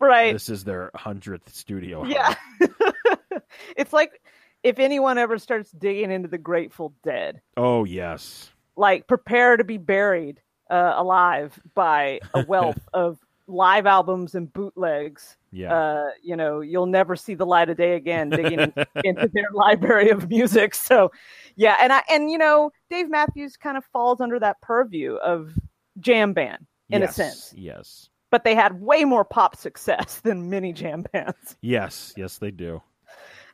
[0.00, 0.32] Right.
[0.34, 2.10] this is their 100th studio album.
[2.60, 2.68] Yeah.
[3.76, 4.20] it's like
[4.62, 9.78] if anyone ever starts digging into the Grateful Dead, oh yes like prepare to be
[9.78, 15.36] buried uh, alive by a wealth of live albums and bootlegs.
[15.54, 19.28] Yeah Uh, you know, you'll never see the light of day again digging in- into
[19.32, 20.74] their library of music.
[20.74, 21.10] So,
[21.56, 25.50] yeah, and I and you know, Dave Matthews kind of falls under that purview of
[26.00, 30.50] jam band in yes, a sense, yes but they had way more pop success than
[30.50, 31.56] many jam bands.
[31.62, 32.82] yes yes they do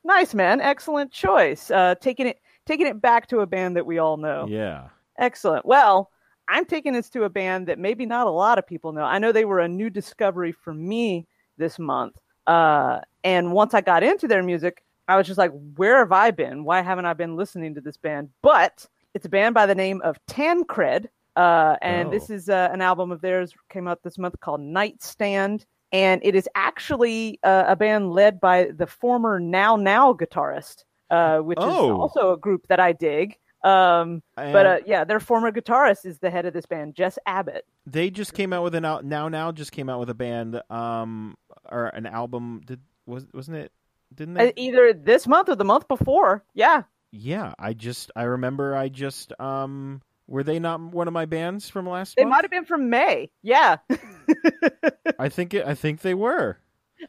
[0.03, 1.71] Nice man, excellent choice.
[1.71, 4.47] Uh, taking it taking it back to a band that we all know.
[4.49, 5.67] yeah Excellent.
[5.67, 6.11] Well,
[6.49, 9.03] I'm taking this to a band that maybe not a lot of people know.
[9.05, 11.27] I know they were a new discovery for me
[11.61, 12.17] this month.
[12.49, 16.33] Uh, and once I got into their music, I was just like, where have I
[16.33, 16.65] been?
[16.65, 18.31] Why haven't I been listening to this band?
[18.43, 21.09] But it's a band by the name of Tancred.
[21.37, 22.11] Uh, and Oh.
[22.11, 25.65] this is uh, an album of theirs came out this month called Nightstand.
[25.93, 31.39] And it is actually uh, a band led by the former Now Now guitarist, uh,
[31.39, 32.01] which is Oh.
[32.01, 33.37] also a group that I dig.
[33.63, 37.19] Um, but And uh, yeah, their former guitarist is the head of this band, Jess
[37.27, 37.65] Abbott.
[37.87, 40.63] they just came out with an out now now just came out with a band
[40.71, 41.37] um
[41.71, 43.73] or an album did was wasn't it
[44.15, 46.45] didn't Uh, they either this month or the month before.
[46.55, 51.27] Yeah, yeah i just i remember i just um were they not one of my
[51.27, 52.31] bands from last they month?
[52.31, 53.31] might have been from May.
[53.43, 53.79] Yeah,
[55.19, 56.59] I think it, I think they were.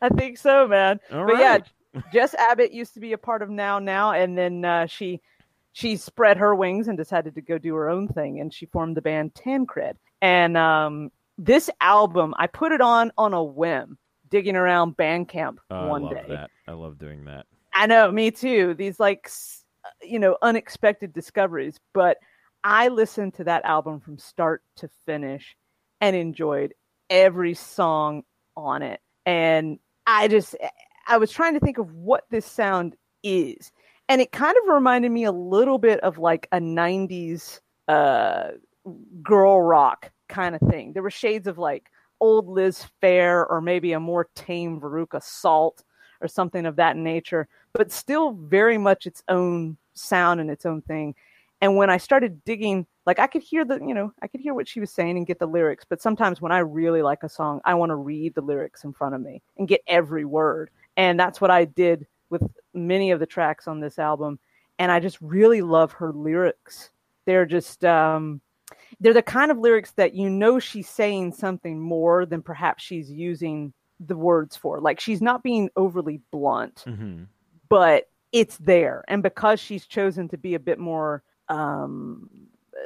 [0.01, 0.99] I think so, man.
[1.11, 1.63] All but right.
[1.93, 5.21] yeah, Jess Abbott used to be a part of Now Now, and then uh, she
[5.73, 8.97] she spread her wings and decided to go do her own thing, and she formed
[8.97, 9.97] the band Tancred.
[10.21, 13.97] And um, this album, I put it on on a whim,
[14.31, 16.25] digging around Bandcamp Oh, one I love day.
[16.29, 16.49] that.
[16.67, 17.45] I love doing that.
[17.73, 18.73] I know, me too.
[18.73, 19.29] These like,
[20.01, 21.79] you know, unexpected discoveries.
[21.93, 22.17] But
[22.63, 25.55] I listened to that album from start to finish
[25.99, 26.73] and enjoyed
[27.09, 28.23] every song
[28.57, 28.99] on it.
[29.25, 30.55] And I just,
[31.07, 33.71] I was trying to think of what this sound is.
[34.09, 38.49] And it kind of reminded me a little bit of like a 90s uh,
[39.21, 40.93] girl rock kind of thing.
[40.93, 41.89] There were shades of like
[42.21, 45.83] old Liz Phair or maybe a more tame Veruca Salt
[46.21, 50.81] or something of that nature, but still very much its own sound and its own
[50.83, 51.15] thing.
[51.59, 54.53] And when I started digging, like I could hear the, you know, I could hear
[54.53, 55.85] what she was saying and get the lyrics.
[55.87, 58.93] But sometimes when I really like a song, I want to read the lyrics in
[58.93, 60.69] front of me and get every word.
[60.97, 64.39] And that's what I did with many of the tracks on this album.
[64.79, 66.89] And I just really love her lyrics.
[67.25, 68.41] They're just, um,
[69.01, 73.11] they're the kind of lyrics that you know she's saying something more than perhaps she's
[73.11, 74.79] using the words for.
[74.79, 77.23] Like she's not being overly blunt hmm
[77.69, 82.29] but it's there and because she's chosen to be a bit more um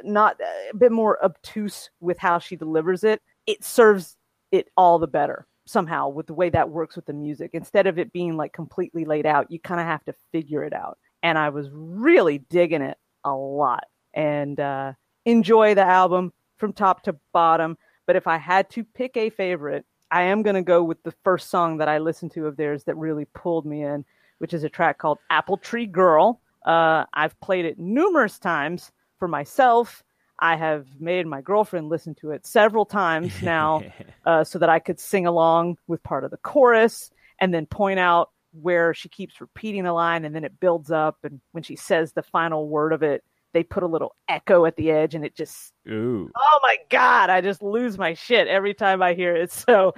[0.04, 0.36] not
[0.72, 4.16] a bit more obtuse with how she delivers it it serves
[4.52, 7.50] it all the better somehow with the way that works with the music.
[7.52, 10.72] Instead of it being like completely laid out, you kind of have to figure it
[10.72, 10.98] out.
[11.22, 14.92] And I was really digging it a lot and uh,
[15.26, 17.76] enjoy the album from top to bottom.
[18.06, 21.14] But if I had to pick a favorite, I am going to go with the
[21.24, 24.04] first song that I listened to of theirs that really pulled me in,
[24.38, 26.40] which is a track called Apple Tree Girl.
[26.64, 30.04] Uh, I've played it numerous times for myself.
[30.38, 33.82] I have made my girlfriend listen to it several times now
[34.24, 37.10] uh, so that I could sing along with part of the chorus
[37.40, 41.18] and then point out where she keeps repeating the line and then it builds up.
[41.24, 44.76] And when she says the final word of it, they put a little echo at
[44.76, 46.30] the edge and it just Ooh.
[46.36, 49.50] oh my god i just lose my shit every time i hear it.
[49.66, 49.94] So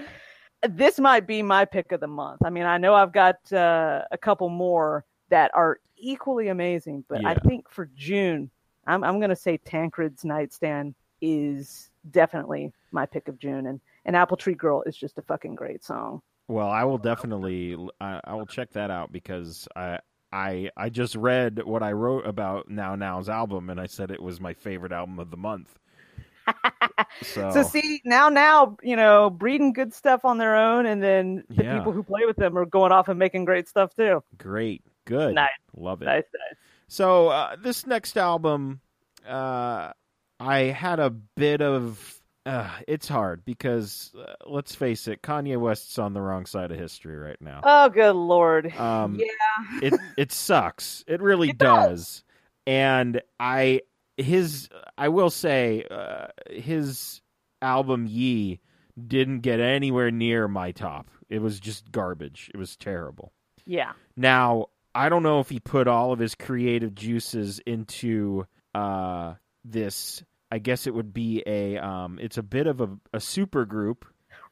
[0.68, 2.40] this might be my pick of the month.
[2.44, 7.24] I mean i know i've got uh, a couple more that are equally amazing but
[7.24, 8.50] i think for june
[8.86, 14.16] i'm, I'm going to say tancred's nightstand is definitely my pick of june and and
[14.16, 16.22] apple tree girl is just a fucking great song.
[16.48, 19.98] Well, I will definitely I, I will check that out because I
[20.32, 24.22] I I just read what I wrote about Now Now's album and I said it
[24.22, 25.78] was my favorite album of the month.
[27.22, 31.44] so, so see now now you know breeding good stuff on their own and then
[31.50, 31.74] the Yeah.
[31.78, 35.34] people who play with them are going off and making great stuff too great, good,
[35.34, 35.48] Nice.
[35.76, 36.06] love it.
[36.06, 36.56] nice nice
[36.88, 38.80] So uh, this next album,
[39.26, 39.92] uh,
[40.40, 42.17] I had a bit of.
[42.48, 46.78] Uh, it's hard because uh, let's face it, Kanye West's on the wrong side of
[46.78, 47.60] history right now.
[47.62, 48.74] Oh, good lord.
[48.74, 49.80] Um, yeah.
[49.82, 51.04] it it sucks.
[51.06, 51.88] It really It does.
[51.88, 52.24] does.
[52.66, 53.82] And I
[54.16, 57.20] his I will say uh, his
[57.60, 58.60] album Ye
[59.06, 61.10] didn't get anywhere near my top.
[61.28, 62.50] It was just garbage.
[62.54, 63.32] It was terrible.
[63.66, 63.92] Yeah.
[64.16, 69.34] Now, I don't know if he put all of his creative juices into uh
[69.64, 73.64] this I guess it would be a um it's a bit of a, a super
[73.64, 74.04] group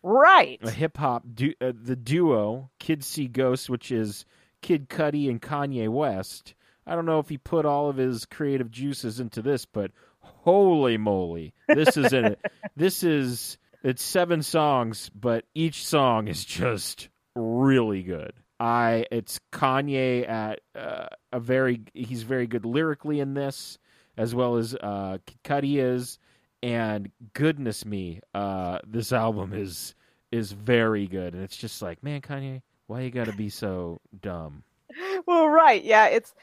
[0.02, 0.58] Right.
[0.62, 4.24] a hip hop du- uh, the duo Kids See Ghosts, which is
[4.62, 6.54] Kid Cudi and Kanye West.
[6.86, 10.96] I don't know if he put all of his creative juices into this, but holy
[10.96, 12.40] moly, this is in it.
[12.76, 18.32] This is it's seven songs, but each song is just really good.
[18.60, 23.78] I it's Kanye at uh, a very he's very good lyrically in this,
[24.16, 26.18] as well as uh, Cudi is,
[26.62, 29.94] and goodness me, uh, this album is
[30.32, 34.62] is very good, and it's just like, man, Kanye, why you gotta be so dumb?
[35.26, 35.82] well, right.
[35.82, 36.34] Yeah, it's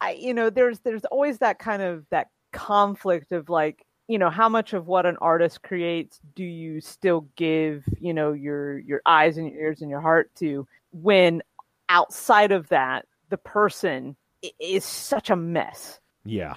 [0.00, 4.30] I you know, there's there's always that kind of that conflict of like, you know,
[4.30, 9.02] how much of what an artist creates do you still give, you know, your your
[9.06, 11.42] eyes and your ears and your heart to when
[11.88, 14.16] outside of that the person
[14.60, 16.00] is such a mess.
[16.24, 16.54] Yeah,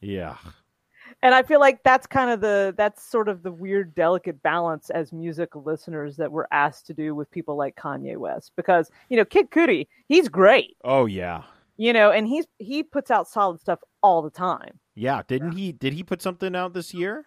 [0.00, 0.36] yeah,
[1.22, 4.90] and I feel like that's kind of the that's sort of the weird delicate balance
[4.90, 9.16] as music listeners that we're asked to do with people like Kanye West because you
[9.16, 11.42] know Kid Cudi he's great oh yeah,
[11.76, 14.78] you know and he's he puts out solid stuff all the time.
[14.94, 15.22] yeah.
[15.26, 15.72] Didn't he?
[15.72, 17.24] Did he put something out this year?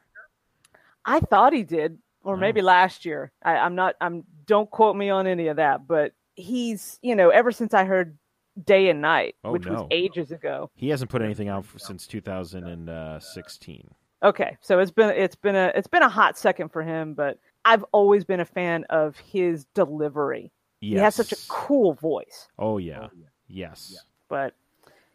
[1.06, 2.38] I thought he did or Oh.
[2.38, 3.32] maybe last year.
[3.44, 7.30] I, I'm not I'm don't quote me on any of that but he's you know
[7.30, 8.18] ever since I heard
[8.66, 10.70] Day and Night Oh, which was ages ago.
[10.76, 13.90] He hasn't put anything out f- since 2016.
[14.24, 17.40] Okay, so it's been it's been a it's been a hot second for him, but
[17.66, 20.52] I've always been a fan of his delivery.
[20.80, 20.98] Yes.
[20.98, 24.04] He has such a cool voice, Oh yeah, oh, yes.
[24.30, 24.54] but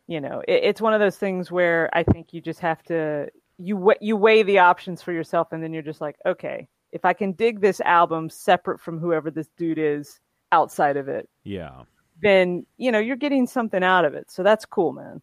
[0.08, 3.28] you know, it, it's one of those things where I think you just have to
[3.58, 7.04] you wa- you weigh the options for yourself, and then you're just like, okay, if
[7.04, 10.18] I can dig this album separate from whoever this dude is
[10.52, 11.82] outside of it, Yeah.
[12.22, 14.30] Then you know you're getting something out of it.
[14.30, 15.22] So that's cool, man.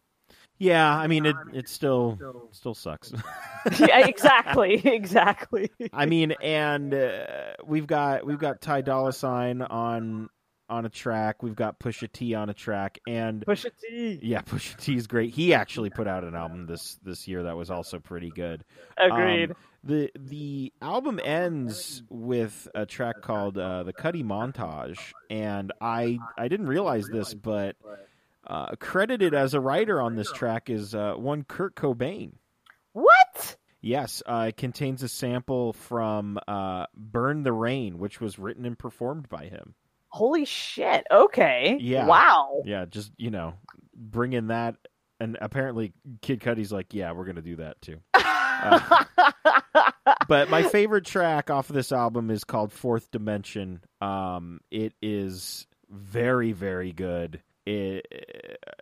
[0.58, 1.36] Yeah, I mean it.
[1.52, 2.18] It still
[2.52, 3.12] still sucks.
[3.78, 5.70] yeah, exactly, exactly.
[5.92, 7.26] I mean, and uh,
[7.64, 10.28] we've got we've got Ty Dolla Sign on
[10.68, 11.42] on a track.
[11.42, 14.20] We've got Pusha T on a track, and Pusha T.
[14.22, 15.34] yeah, Pusha T is great.
[15.34, 18.64] He actually put out an album this this year that was also pretty good.
[18.96, 19.50] Agreed.
[19.50, 26.18] Um, the the album ends with a track called uh, the Cudi Montage, and I
[26.38, 27.76] I didn't realize this, but
[28.46, 32.32] uh, credited as a writer on this track is uh, one Kurt Cobain.
[32.92, 33.56] what?
[33.80, 38.78] Yes, uh, it contains a sample from uh, "Burn the Rain," which was written and
[38.78, 39.74] performed by him.
[40.08, 41.06] Holy shit.
[41.10, 41.76] Okay.
[41.80, 42.06] Yeah.
[42.06, 42.62] Wow.
[42.64, 43.54] Yeah, just you know,
[43.94, 44.76] bring in that,
[45.20, 45.92] and apparently
[46.22, 48.00] Kid Cudi's like, "Yeah, we're gonna do that too."
[50.28, 53.80] but my favorite track off of this album is called Fourth Dimension.
[54.00, 57.42] Um, it is very, very good.
[57.66, 58.06] It,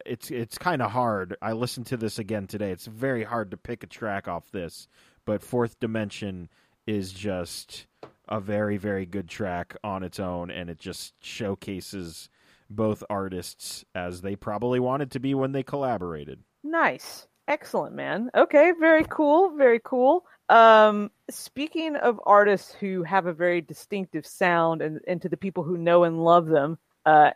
[0.05, 1.37] it's it's kind of hard.
[1.41, 2.71] I listened to this again today.
[2.71, 4.89] It's very hard to pick a track off this,
[5.25, 6.49] but Fourth Dimension
[6.87, 7.87] is just
[8.29, 12.29] a very very good track on its own, and it just showcases
[12.77, 16.41] both artists as they probably wanted to be when they collaborated.
[16.63, 17.27] Nice.
[17.49, 18.31] Excellent, man.
[18.35, 20.25] Okay, very cool, very cool.
[20.49, 25.65] Um, speaking of artists who have a very distinctive sound and, and to the people
[25.65, 27.31] who know and love them, uh,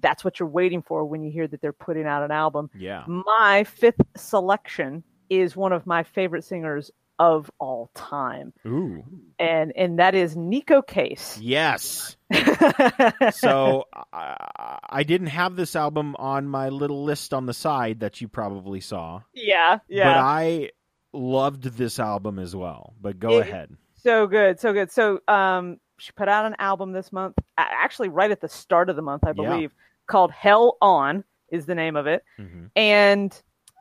[0.00, 2.70] that's what you're waiting for when you hear that they're putting out an album.
[2.74, 3.04] Yeah.
[3.06, 8.52] My fifth selection is one of my favorite singers of all time.
[8.66, 9.04] Ooh.
[9.38, 11.38] And and that is Neko Case.
[11.40, 12.16] Yes.
[13.32, 18.20] so I, I didn't have this album on my little list on the side that
[18.20, 19.22] you probably saw.
[19.34, 20.12] Yeah, yeah.
[20.12, 20.70] But I
[21.12, 22.94] loved this album as well.
[23.00, 23.76] But go It- ahead.
[24.02, 24.90] So good, so good.
[24.90, 28.96] So um she put out an album this month, actually right at the start of
[28.96, 29.34] the month, I Yeah.
[29.34, 29.74] believe,
[30.06, 32.24] called Hell On is the name of it.
[32.38, 33.38] hmm And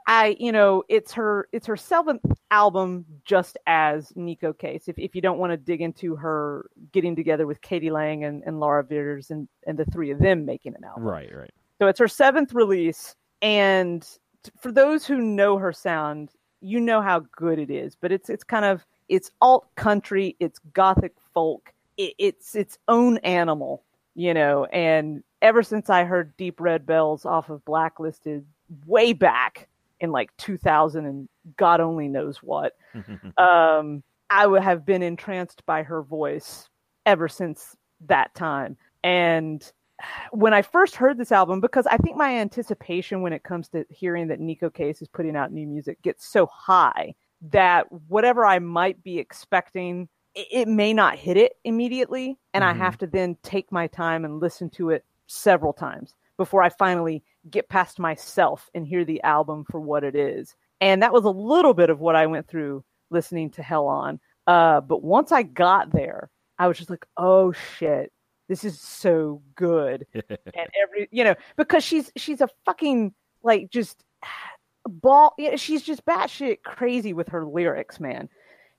[0.09, 4.87] I, you know, it's her it's her seventh album just as Neko Case.
[4.87, 7.91] If if you don't want to dig into her getting together with k.d.
[7.91, 11.03] lang and, and Laura Veirs and, and the three of them making an album.
[11.03, 11.53] Right, right.
[11.77, 14.01] So it's her seventh release, and
[14.43, 17.95] t- for those who know her sound, you know how good it is.
[17.95, 23.19] But it's it's kind of it's alt country, it's gothic folk, it, it's its own
[23.19, 23.83] animal,
[24.15, 24.65] you know.
[24.65, 28.43] And ever since I heard Deep Red Bells off of Blacklisted
[28.87, 29.67] way back
[29.99, 32.73] in like 2000 and God only knows what,
[33.37, 36.69] um, I would have been entranced by her voice
[37.05, 37.75] ever since
[38.07, 38.77] that time.
[39.03, 39.71] And
[40.31, 43.85] when I first heard this album, because I think my anticipation when it comes to
[43.89, 48.59] hearing that Neko Case is putting out new music gets so high that whatever I
[48.59, 52.37] might be expecting, it, may not hit it immediately.
[52.53, 52.67] And Mhm.
[52.67, 56.69] I have to then take my time and listen to it several times before I
[56.69, 57.21] finally
[57.51, 60.55] get past myself and hear the album for what it is.
[60.79, 64.21] And that was a little bit of what I went through listening to Hell On.
[64.47, 68.13] Uh, but once I got there, I was just like, oh shit,
[68.47, 70.07] this is so good.
[70.13, 73.13] and every, you know, because she's she's a fucking
[73.43, 74.01] like just
[74.87, 75.35] ball.
[75.57, 78.29] She's just batshit crazy with her lyrics, man.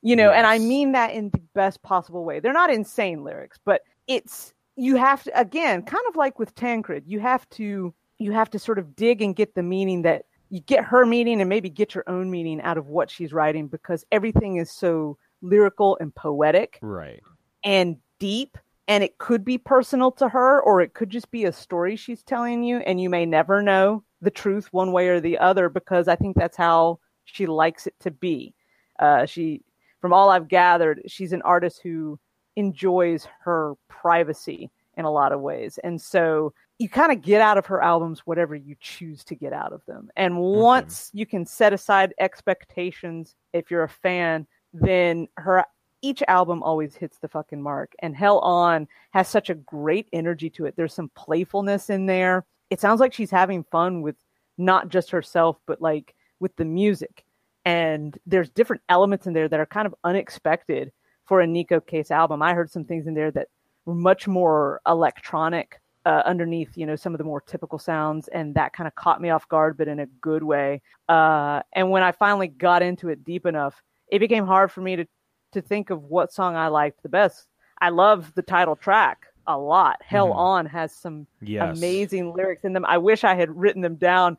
[0.01, 2.41] You know, and I mean that in the best possible way.
[2.41, 7.05] They're not insane lyrics, but it's you have to again, kind of like with Tancred,
[7.07, 10.61] you have to you have to sort of dig and get the meaning that you
[10.61, 14.05] get her meaning and maybe get your own meaning out of what she's writing because
[14.11, 17.21] everything is so lyrical and poetic right.
[17.63, 18.57] and deep
[18.89, 22.23] and it could be personal to her or it could just be a story she's
[22.23, 26.09] telling you and you may never know the truth one way or the other because
[26.09, 28.55] i think that's how she likes it to be
[28.99, 29.63] uh, she
[30.01, 32.19] from all i've gathered she's an artist who
[32.61, 35.79] enjoys her privacy in a lot of ways.
[35.83, 39.53] And so you kind of get out of her albums whatever you choose to get
[39.53, 40.09] out of them.
[40.17, 45.65] And once you can set aside expectations if you're a fan then her
[46.03, 47.93] each album always hits the fucking mark.
[47.99, 50.75] And hell on has such a great energy to it.
[50.77, 52.47] There's some playfulness in there.
[52.71, 54.17] It sounds like she's having fun with
[54.57, 57.25] not just herself but like with the music.
[57.65, 60.93] And there's different elements in there that are kind of unexpected
[61.31, 63.47] for a neko case album i heard some things in there that
[63.85, 68.55] were much more electronic uh, underneath you know some of the more typical sounds and
[68.55, 72.03] that kind of caught me off guard but in a good way uh, and when
[72.03, 75.07] i finally got into it deep enough it became hard for me to
[75.53, 77.49] to think of what song I liked the best.
[77.81, 79.97] I love the title track a lot.
[80.01, 80.37] Hell Mhm.
[80.37, 81.77] On has some Yes.
[81.77, 82.85] amazing lyrics in them.
[82.87, 84.39] I wish I had written them down,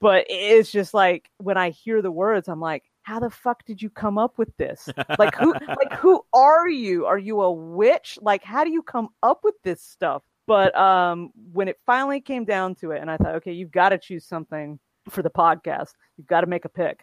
[0.00, 3.80] but it's just like when I hear the words, I'm like, how the fuck did
[3.80, 4.88] you come up with this?
[5.16, 7.06] Like who like who are you?
[7.06, 8.18] Are you a witch?
[8.20, 10.24] Like how do you come up with this stuff?
[10.48, 13.90] But um when it finally came down to it and I thought, okay, you've got
[13.90, 15.92] to choose something for the podcast.
[16.16, 17.00] You've got to make a pick.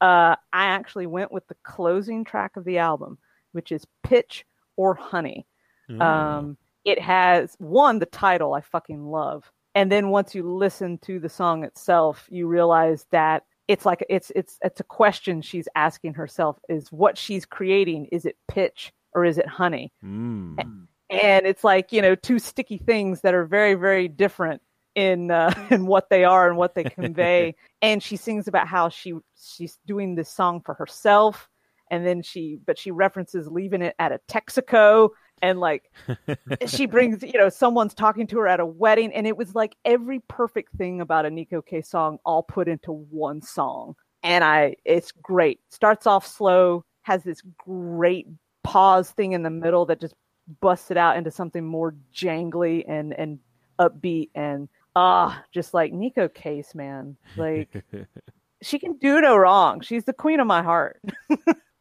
[0.00, 3.18] Uh I actually went with the closing track of the album,
[3.52, 4.46] which is Pitch
[4.76, 5.46] or Honey.
[5.90, 6.00] Mm.
[6.00, 11.18] Um, it has one the title I fucking love, and then once you listen to
[11.20, 16.14] the song itself, you realize that it's like it's it's it's a question she's asking
[16.14, 19.92] herself: is what she's creating is it pitch or is it honey?
[20.04, 20.86] Mm.
[21.10, 24.62] And it's like you know two sticky things that are very very different
[24.94, 27.54] in uh, in what they are and what they convey.
[27.82, 31.48] and she sings about how she she's doing this song for herself
[31.92, 35.10] and then she but she references leaving it at a Texaco
[35.42, 35.90] and like
[36.66, 39.76] she brings you know someone's talking to her at a wedding and it was like
[39.84, 43.96] every perfect thing about a Nico K song all put into one song.
[44.22, 45.60] And I it's great.
[45.68, 48.28] Starts off slow has this great
[48.62, 50.14] pause thing in the middle that just
[50.60, 53.40] busts it out into something more jangly and and
[53.80, 57.16] upbeat and ah just like Neko Case man.
[57.36, 57.84] Like
[58.62, 59.80] she can do no wrong.
[59.80, 61.00] She's the queen of my heart.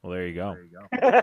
[0.04, 0.56] Well, there you go.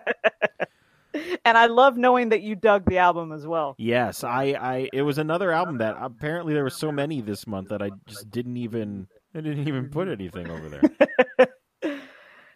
[1.45, 3.75] and I love knowing that you dug the album as well.
[3.79, 7.69] Yes, I, I it was another album that apparently there were so many this month
[7.69, 11.49] that I just didn't even I didn't even put anything over there.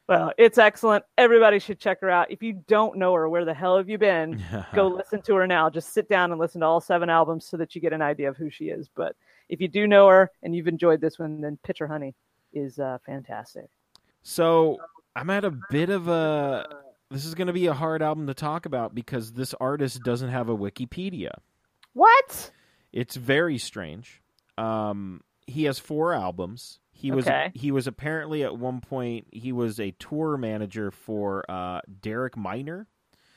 [0.09, 1.05] well, it's excellent.
[1.19, 2.31] Everybody should check her out.
[2.31, 4.43] If you don't know her, where the hell have you been?
[4.75, 5.71] Go listen to her now.
[5.71, 8.29] Just sit down and listen to all seven albums so that you get an idea
[8.29, 8.89] of who she is.
[8.95, 9.15] But
[9.49, 12.15] if you do know her and you've enjoyed this one, then Pitch or Honey
[12.53, 13.67] is uh, fantastic.
[14.23, 14.79] So
[15.15, 16.67] I'm at a bit of a
[17.13, 20.31] this is going to be a hard album to talk about because this artist doesn't
[20.31, 21.31] have a Wikipedia.
[21.93, 22.51] What?
[22.93, 24.21] It's very strange.
[24.59, 26.79] Um, he has four albums.
[26.93, 27.51] He was Okay.
[27.55, 32.87] he was apparently at one point he was a tour manager for uh, Derek Minor.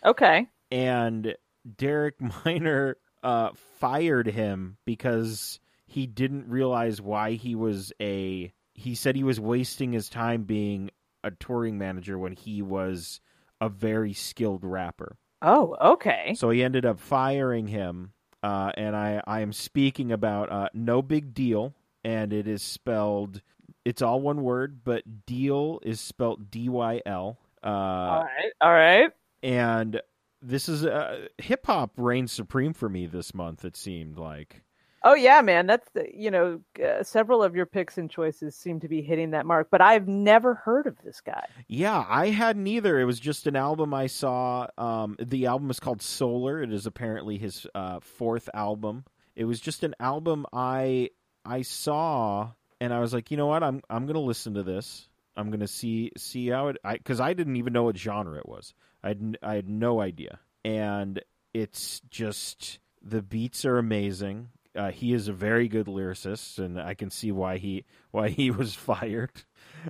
[0.06, 0.48] Okay.
[0.72, 1.36] and
[1.78, 2.16] Derek
[2.46, 3.50] Minor uh,
[3.80, 8.54] fired him because he didn't realize why he was a.
[8.74, 10.92] He said he was wasting his time being
[11.24, 13.20] a touring manager when he was
[13.62, 15.18] a very skilled rapper.
[15.42, 16.34] Oh, okay.
[16.36, 21.74] So he ended up firing him, uh, and I, I am speaking about uh, Nobigdyl,
[22.04, 23.42] and it is spelled,
[23.84, 27.38] it's all one word, but deal is spelled D Y L.
[27.64, 28.52] Uh, all right.
[28.62, 29.12] All right.
[29.44, 30.02] and
[30.42, 34.62] this is uh, hip hop reigns supreme for me this month, it seemed like.
[35.08, 35.68] Oh yeah, man.
[35.68, 39.32] That's the, you know uh, several of your picks and choices seem to be hitting
[39.32, 41.46] that mark, but I've never heard of this guy.
[41.68, 43.00] Yeah, I hadn't either.
[43.00, 44.66] It was just an album I saw.
[44.80, 46.64] Um, the album is called Solar.
[46.64, 49.06] It is apparently his uh, fourth album.
[49.36, 51.12] It was just an album I
[51.46, 52.50] I saw,
[52.82, 53.62] and I was like, you know what?
[53.62, 55.08] I'm I'm gonna listen to this.
[55.38, 56.78] I'm gonna see see how it.
[56.84, 58.74] Because I, didn't even know what genre it was.
[59.04, 61.22] I had, I had no idea, and
[61.54, 64.50] it's just the beats are amazing.
[64.76, 68.52] Uh, he is a very good lyricist, and I can see why he why he
[68.52, 69.32] was fired.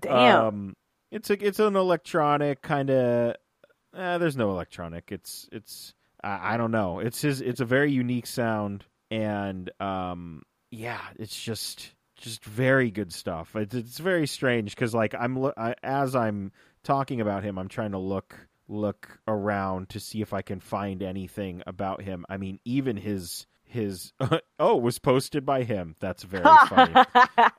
[0.01, 0.45] Damn.
[0.45, 0.73] Um,
[1.11, 3.35] it's a it's an electronic kind of.
[3.95, 5.11] Eh, there's no electronic.
[5.11, 6.99] It's it's I, I don't know.
[6.99, 7.41] It's his.
[7.41, 13.55] It's a very unique sound, and um, yeah, it's just just very good stuff.
[13.55, 16.51] It's it's very strange because like I'm I, as I'm
[16.83, 18.35] talking about him, I'm trying to look
[18.67, 22.25] look around to see if I can find anything about him.
[22.29, 24.13] I mean, even his his
[24.59, 25.95] oh was posted by him.
[25.99, 26.93] That's very funny.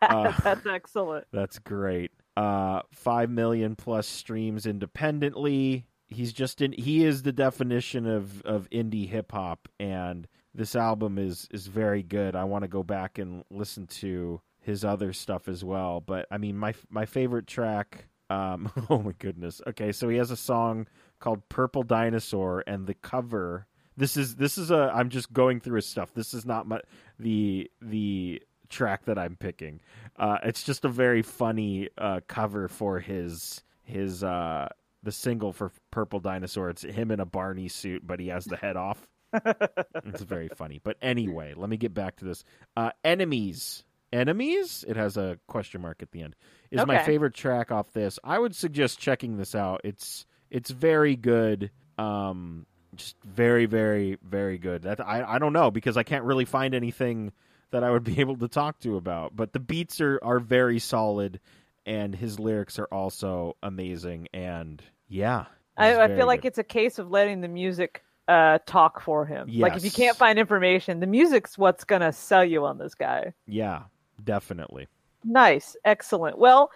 [0.02, 1.26] Uh, That's excellent.
[1.32, 2.12] That's great.
[2.36, 5.86] Uh, five million plus streams independently.
[6.08, 6.72] He's just in.
[6.72, 12.02] He is the definition of of indie hip hop, and this album is is very
[12.02, 12.36] good.
[12.36, 16.00] I want to go back and listen to his other stuff as well.
[16.00, 18.08] But I mean, my my favorite track.
[18.28, 19.60] Um, oh my goodness.
[19.66, 20.88] Okay, so he has a song
[21.20, 23.66] called "Purple Dinosaur," and the cover.
[23.96, 24.92] This is this is a.
[24.94, 26.12] I'm just going through his stuff.
[26.12, 26.80] This is not my
[27.18, 29.80] the the track that I'm picking.
[30.16, 34.68] Uh, it's just a very funny uh, cover for his his uh,
[35.02, 36.68] the single for Purple Dinosaur.
[36.70, 39.06] It's him in a Barney suit, but he has the head off.
[39.32, 40.80] it's very funny.
[40.82, 42.44] But anyway, let me get back to this.
[42.76, 43.84] Uh, Enemies.
[44.12, 44.84] Enemies?
[44.86, 46.36] It has a question mark at the end.
[46.70, 48.18] Is my favorite track off this.
[48.22, 49.80] I would suggest checking this out.
[49.84, 51.70] It's it's very good.
[51.98, 52.66] Um
[52.96, 54.82] just very very very good.
[54.82, 57.32] That I I don't know because I can't really find anything
[57.70, 59.34] that I would be able to talk to about.
[59.36, 61.40] But the beats are are very solid
[61.84, 65.46] and his lyrics are also amazing and yeah.
[65.78, 66.48] I, I feel like good.
[66.48, 69.48] it's a case of letting the music uh, talk for him.
[69.52, 73.34] Like if you can't find information, the music's what's gonna sell you on this guy.
[73.46, 73.82] yeah,
[74.22, 74.88] definitely.
[75.24, 76.38] Nice, excellent.
[76.38, 76.70] Well,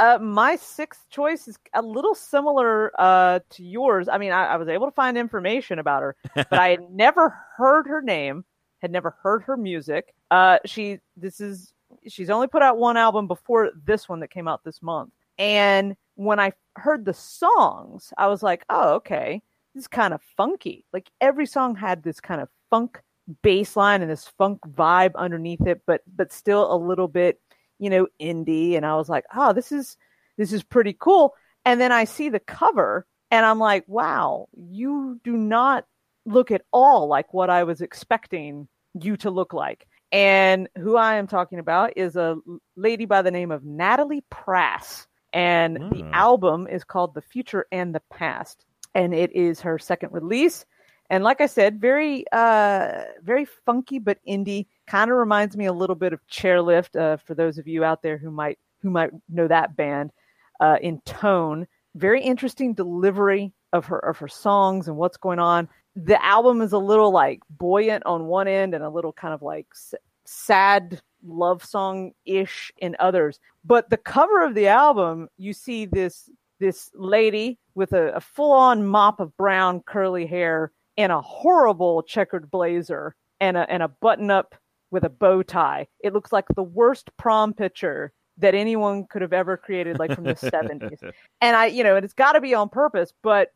[0.00, 4.08] uh, my sixth choice is a little similar uh, to yours.
[4.08, 7.36] I mean, I, I was able to find information about her, but I had never
[7.56, 8.46] heard her name,
[8.80, 10.14] had never heard her music.
[10.30, 11.74] Uh, she, this is,
[12.08, 15.12] she's only put out one album before this one that came out this month.
[15.38, 19.42] And when I heard the songs, I was like, oh, okay,
[19.74, 20.86] this is kind of funky.
[20.94, 23.02] Like every song had this kind of funk
[23.42, 27.38] bass line and this funk vibe underneath it, but but still a little bit,
[27.80, 28.76] you know, indie.
[28.76, 29.96] And I was like, oh, this is
[30.38, 31.34] this is pretty cool.
[31.64, 35.86] And then I see the cover and I'm like, wow, you do not
[36.26, 39.86] look at all like what I was expecting you to look like.
[40.12, 42.36] And who I am talking about is a
[42.76, 45.06] lady by the name of Natalie Prass.
[45.32, 46.10] And the Hmm.
[46.12, 48.64] album is called The Future and the Past.
[48.94, 50.64] And it is her second release.
[51.10, 54.66] And like I said, very uh very funky but indie.
[54.90, 58.02] Kind of reminds me a little bit of Chairlift, uh, for those of you out
[58.02, 60.10] there who might who might know that band,
[60.58, 61.68] uh, in tone.
[61.94, 65.68] Very interesting delivery of her of her songs and what's going on.
[65.94, 69.42] The album is a little like buoyant on one end and a little kind of
[69.42, 73.38] like s- sad love song ish in others.
[73.64, 76.28] But the cover of the album, you see this
[76.58, 82.02] this lady with a, a full on mop of brown curly hair and a horrible
[82.02, 84.56] checkered blazer and a and a button up
[84.90, 85.86] with a bow tie.
[86.00, 90.24] It looks like the worst prom picture that anyone could have ever created, like from
[90.24, 90.98] the 70s.
[91.40, 93.52] And I, you know, and it's got to be on purpose, but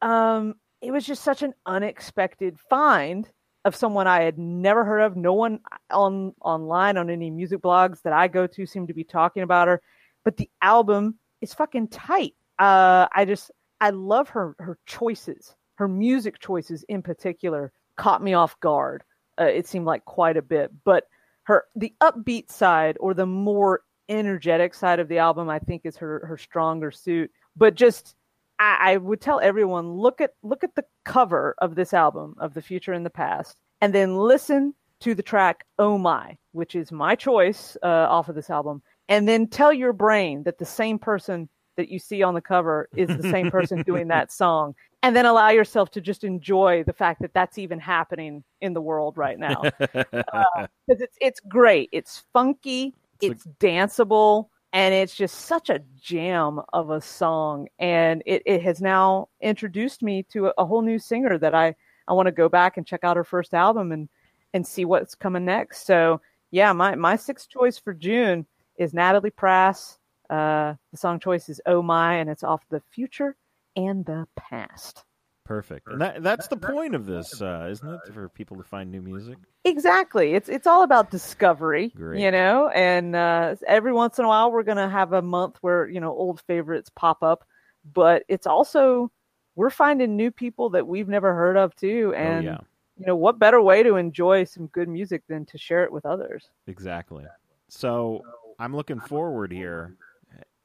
[0.00, 3.28] um, it was just such an unexpected find
[3.64, 5.16] of someone I had never heard of.
[5.16, 5.60] No one
[5.90, 9.68] on online on any music blogs that I go to seemed to be talking about
[9.68, 9.82] her.
[10.24, 12.34] But the album is fucking tight.
[12.58, 18.34] Uh, I just I love her her choices, her music choices in particular caught me
[18.34, 19.04] off guard.
[19.38, 21.04] Uh, it seemed like quite a bit, but
[21.44, 25.96] her the upbeat side or the more energetic side of the album, I think, is
[25.96, 27.30] her her stronger suit.
[27.56, 28.14] But just
[28.58, 32.54] I, I would tell everyone look at look at the cover of this album of
[32.54, 36.92] the future and the past, and then listen to the track "Oh My," which is
[36.92, 40.98] my choice uh, off of this album, and then tell your brain that the same
[40.98, 45.14] person that you see on the cover is the same person doing that song and
[45.14, 49.16] then allow yourself to just enjoy the fact that that's even happening in the world
[49.16, 49.62] right now.
[49.78, 51.88] Because uh, it's it's great.
[51.92, 57.68] It's funky it's, it's danceable and it's just such a jam of a song.
[57.78, 61.74] And it, it has now introduced me to a, a whole new singer that i
[62.06, 64.08] i want to go back and check out her first album and
[64.54, 65.86] and see what's coming next.
[65.86, 66.20] So
[66.50, 68.46] yeah my my sixth choice for june
[68.76, 69.98] is natalie prass
[70.30, 73.34] uh, the song choice is oh my and it's off the future
[73.78, 75.04] and the past
[75.48, 75.88] Perfect.
[75.88, 78.12] And that that's the point of this, uh, isn't it?
[78.12, 79.38] For people to find new music.
[79.64, 80.34] Exactly.
[80.34, 82.20] It's it's all about discovery, Great.
[82.20, 82.68] you know.
[82.68, 86.10] And uh, every once in a while, we're gonna have a month where you know
[86.10, 87.46] old favorites pop up,
[87.94, 89.10] but it's also
[89.56, 92.12] we're finding new people that we've never heard of too.
[92.14, 92.58] And oh, yeah.
[92.98, 96.04] you know, what better way to enjoy some good music than to share it with
[96.04, 96.50] others?
[96.66, 97.24] Exactly.
[97.68, 98.20] So
[98.58, 99.96] I'm looking forward here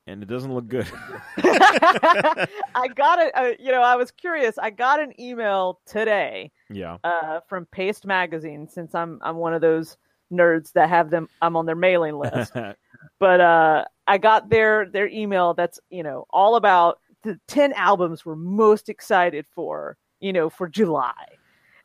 [0.07, 0.89] and it doesn't look good.
[1.37, 3.31] I got it.
[3.35, 4.57] Uh, you know, I was curious.
[4.57, 6.51] I got an email today.
[6.69, 6.97] Yeah.
[7.03, 9.97] Uh, from Paste Magazine, since I'm I'm one of those
[10.31, 11.29] nerds that have them.
[11.41, 12.53] I'm on their mailing list.
[13.19, 15.53] but uh, I got their their email.
[15.53, 19.97] That's you know all about the ten albums we're most excited for.
[20.19, 21.13] You know, for July.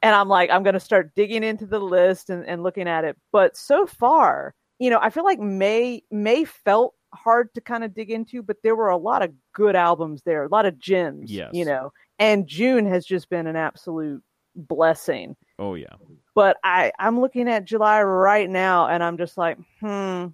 [0.01, 3.05] And I'm like, I'm going to start digging into the list and, and looking at
[3.05, 3.17] it.
[3.33, 7.95] But so far, you know, I feel like May May felt hard to kind of
[7.95, 11.31] dig into, but there were a lot of good albums there, a lot of gems.
[11.31, 11.51] Yes.
[11.53, 14.23] You know, and June has just been an absolute
[14.55, 15.37] blessing.
[15.59, 15.95] Oh yeah.
[16.35, 20.27] But I I'm looking at July right now, and I'm just like, hmm,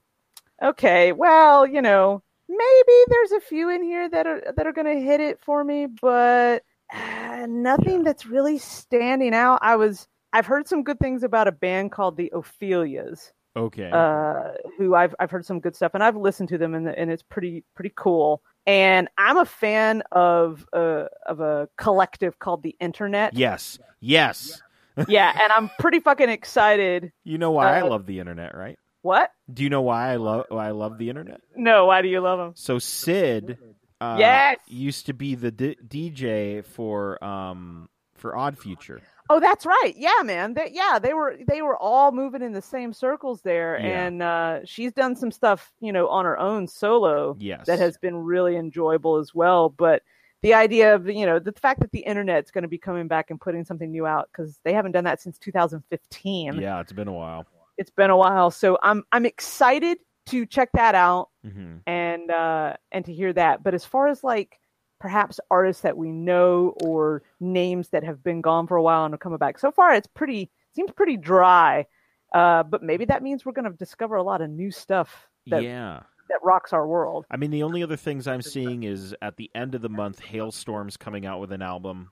[0.63, 4.87] okay, well, you know, maybe there's a few in here that are that are going
[4.99, 6.63] to hit it for me, but
[6.93, 8.03] uh, nothing Yeah.
[8.05, 9.59] that's really standing out.
[9.63, 13.91] I was I've heard some good things about a band called the Ophelias Okay.
[13.91, 17.11] uh, who I've I've heard some good stuff, and I've listened to them, and and
[17.11, 18.43] it's pretty pretty cool.
[18.67, 23.35] And I'm a fan of uh, of a collective called the Internet.
[23.35, 23.79] yes.
[24.01, 24.61] Yes.
[25.09, 27.13] yeah, and I'm pretty fucking excited.
[27.25, 28.79] You know why I Uh, love the internet, right?
[29.03, 29.31] What?
[29.53, 31.41] Do you know why I love why I love the internet?
[31.57, 32.53] No, why do you love them?
[32.55, 33.59] So Syd
[34.01, 34.59] uh, Yes!
[34.67, 39.01] used to be the d- DJ for um for Odd Future.
[39.31, 39.95] Oh, that's right.
[39.97, 40.53] Yeah, man.
[40.55, 44.07] They, yeah, they were they were all moving in the same circles there, Yeah.
[44.07, 47.37] and uh, she's done some stuff, you know, on her own solo.
[47.39, 47.67] Yes.
[47.67, 49.71] that has been really enjoyable as well.
[49.71, 50.03] But
[50.43, 53.31] the idea of you know the fact that the internet's going to be coming back
[53.31, 56.61] and putting something new out because they haven't done that since 2015.
[56.61, 57.47] Yeah, it's been a while.
[57.79, 62.75] It's been a while, so I'm I'm excited to check that out hmm and uh,
[62.93, 63.63] and to hear that.
[63.63, 64.59] But as far as like
[65.05, 69.13] perhaps artists that we know or names that have been gone for a while and
[69.13, 71.85] are coming back, so far it's pretty seems pretty dry.
[72.33, 75.63] Uh, but maybe that means we're going to discover a lot of new stuff that
[75.63, 76.01] Yeah.
[76.31, 77.27] that rocks our world.
[77.31, 80.23] I mean, the only other things I'm seeing is at the end of the month,
[80.23, 82.11] Halestorm's coming out with an album,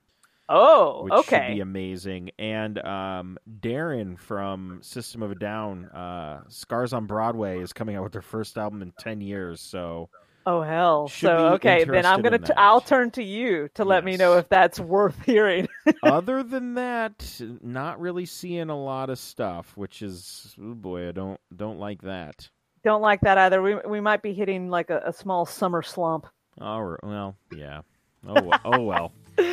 [0.51, 1.47] Oh, which okay.
[1.49, 2.31] should be amazing.
[2.39, 8.03] And um, Daron from System of a Down, uh, Scars on Broadway, is coming out
[8.03, 9.63] with their first album in ten years.
[9.63, 10.11] So
[10.45, 11.09] Oh hell!
[11.09, 12.53] Should so okay, then I'm gonna t-.
[12.57, 15.69] I'll turn to you to let me know if that's worth hearing.
[16.03, 21.13] other than that, not really seeing a lot of stuff, which is oh boy, I
[21.13, 22.49] don't don't like that.
[22.83, 23.63] Don't like that either.
[23.63, 26.27] We we might be hitting like a, a small summer slump.
[26.61, 27.83] Oh well, yeah.
[28.27, 29.13] Oh, oh well.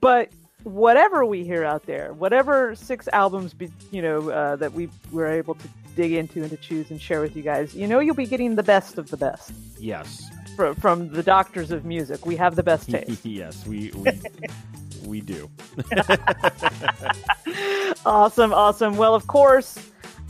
[0.00, 0.30] But
[0.66, 5.28] whatever we hear out there, whatever six albums, be, you know, uh, that we were
[5.28, 8.16] able to dig into and to choose and share with you guys, you know, you'll
[8.16, 12.26] be getting the best of the best Yes, from from the doctors of music.
[12.26, 13.24] We have the best taste.
[13.24, 14.10] yes, we we,
[15.06, 15.48] we do.
[18.06, 18.96] awesome, awesome.
[18.96, 19.78] Well, of course,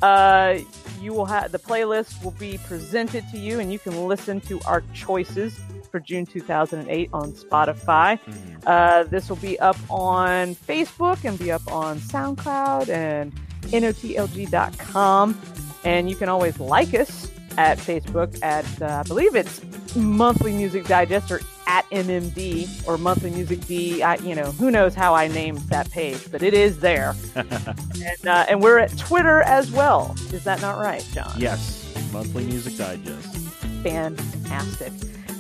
[0.03, 0.59] uh,
[1.01, 4.61] you will have the playlist will be presented to you, and you can listen to
[4.66, 5.59] our choices
[5.97, 8.18] for June 2008 on Spotify.
[8.20, 8.62] Mhm.
[8.66, 13.32] Uh, this will be up on Facebook and be up on SoundCloud and
[13.72, 15.40] notlg.com.
[15.84, 19.62] And you can always like us at Facebook at, uh, I believe it's
[19.97, 24.03] Monthly Music Digest or at MMD or Monthly Music D.
[24.03, 27.14] I, you know, who knows how I named that page, but it is there.
[27.34, 30.14] and, uh, and we're at Twitter as well.
[30.30, 31.32] Is that not right, John?
[31.38, 33.34] Yes, monthly music digest.
[33.82, 34.92] fantastic.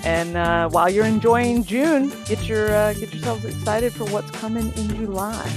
[0.06, 4.72] And uh, while you're enjoying June, get your uh, get yourselves excited for what's coming
[4.76, 5.48] in July.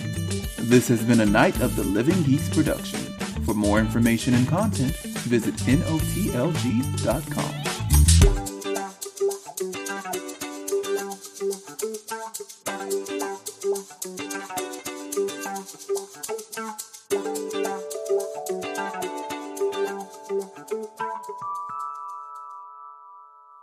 [0.57, 2.99] This has been a night of the Living Geese production.
[3.45, 4.95] For more information and content,
[5.29, 7.29] visit notlg.com.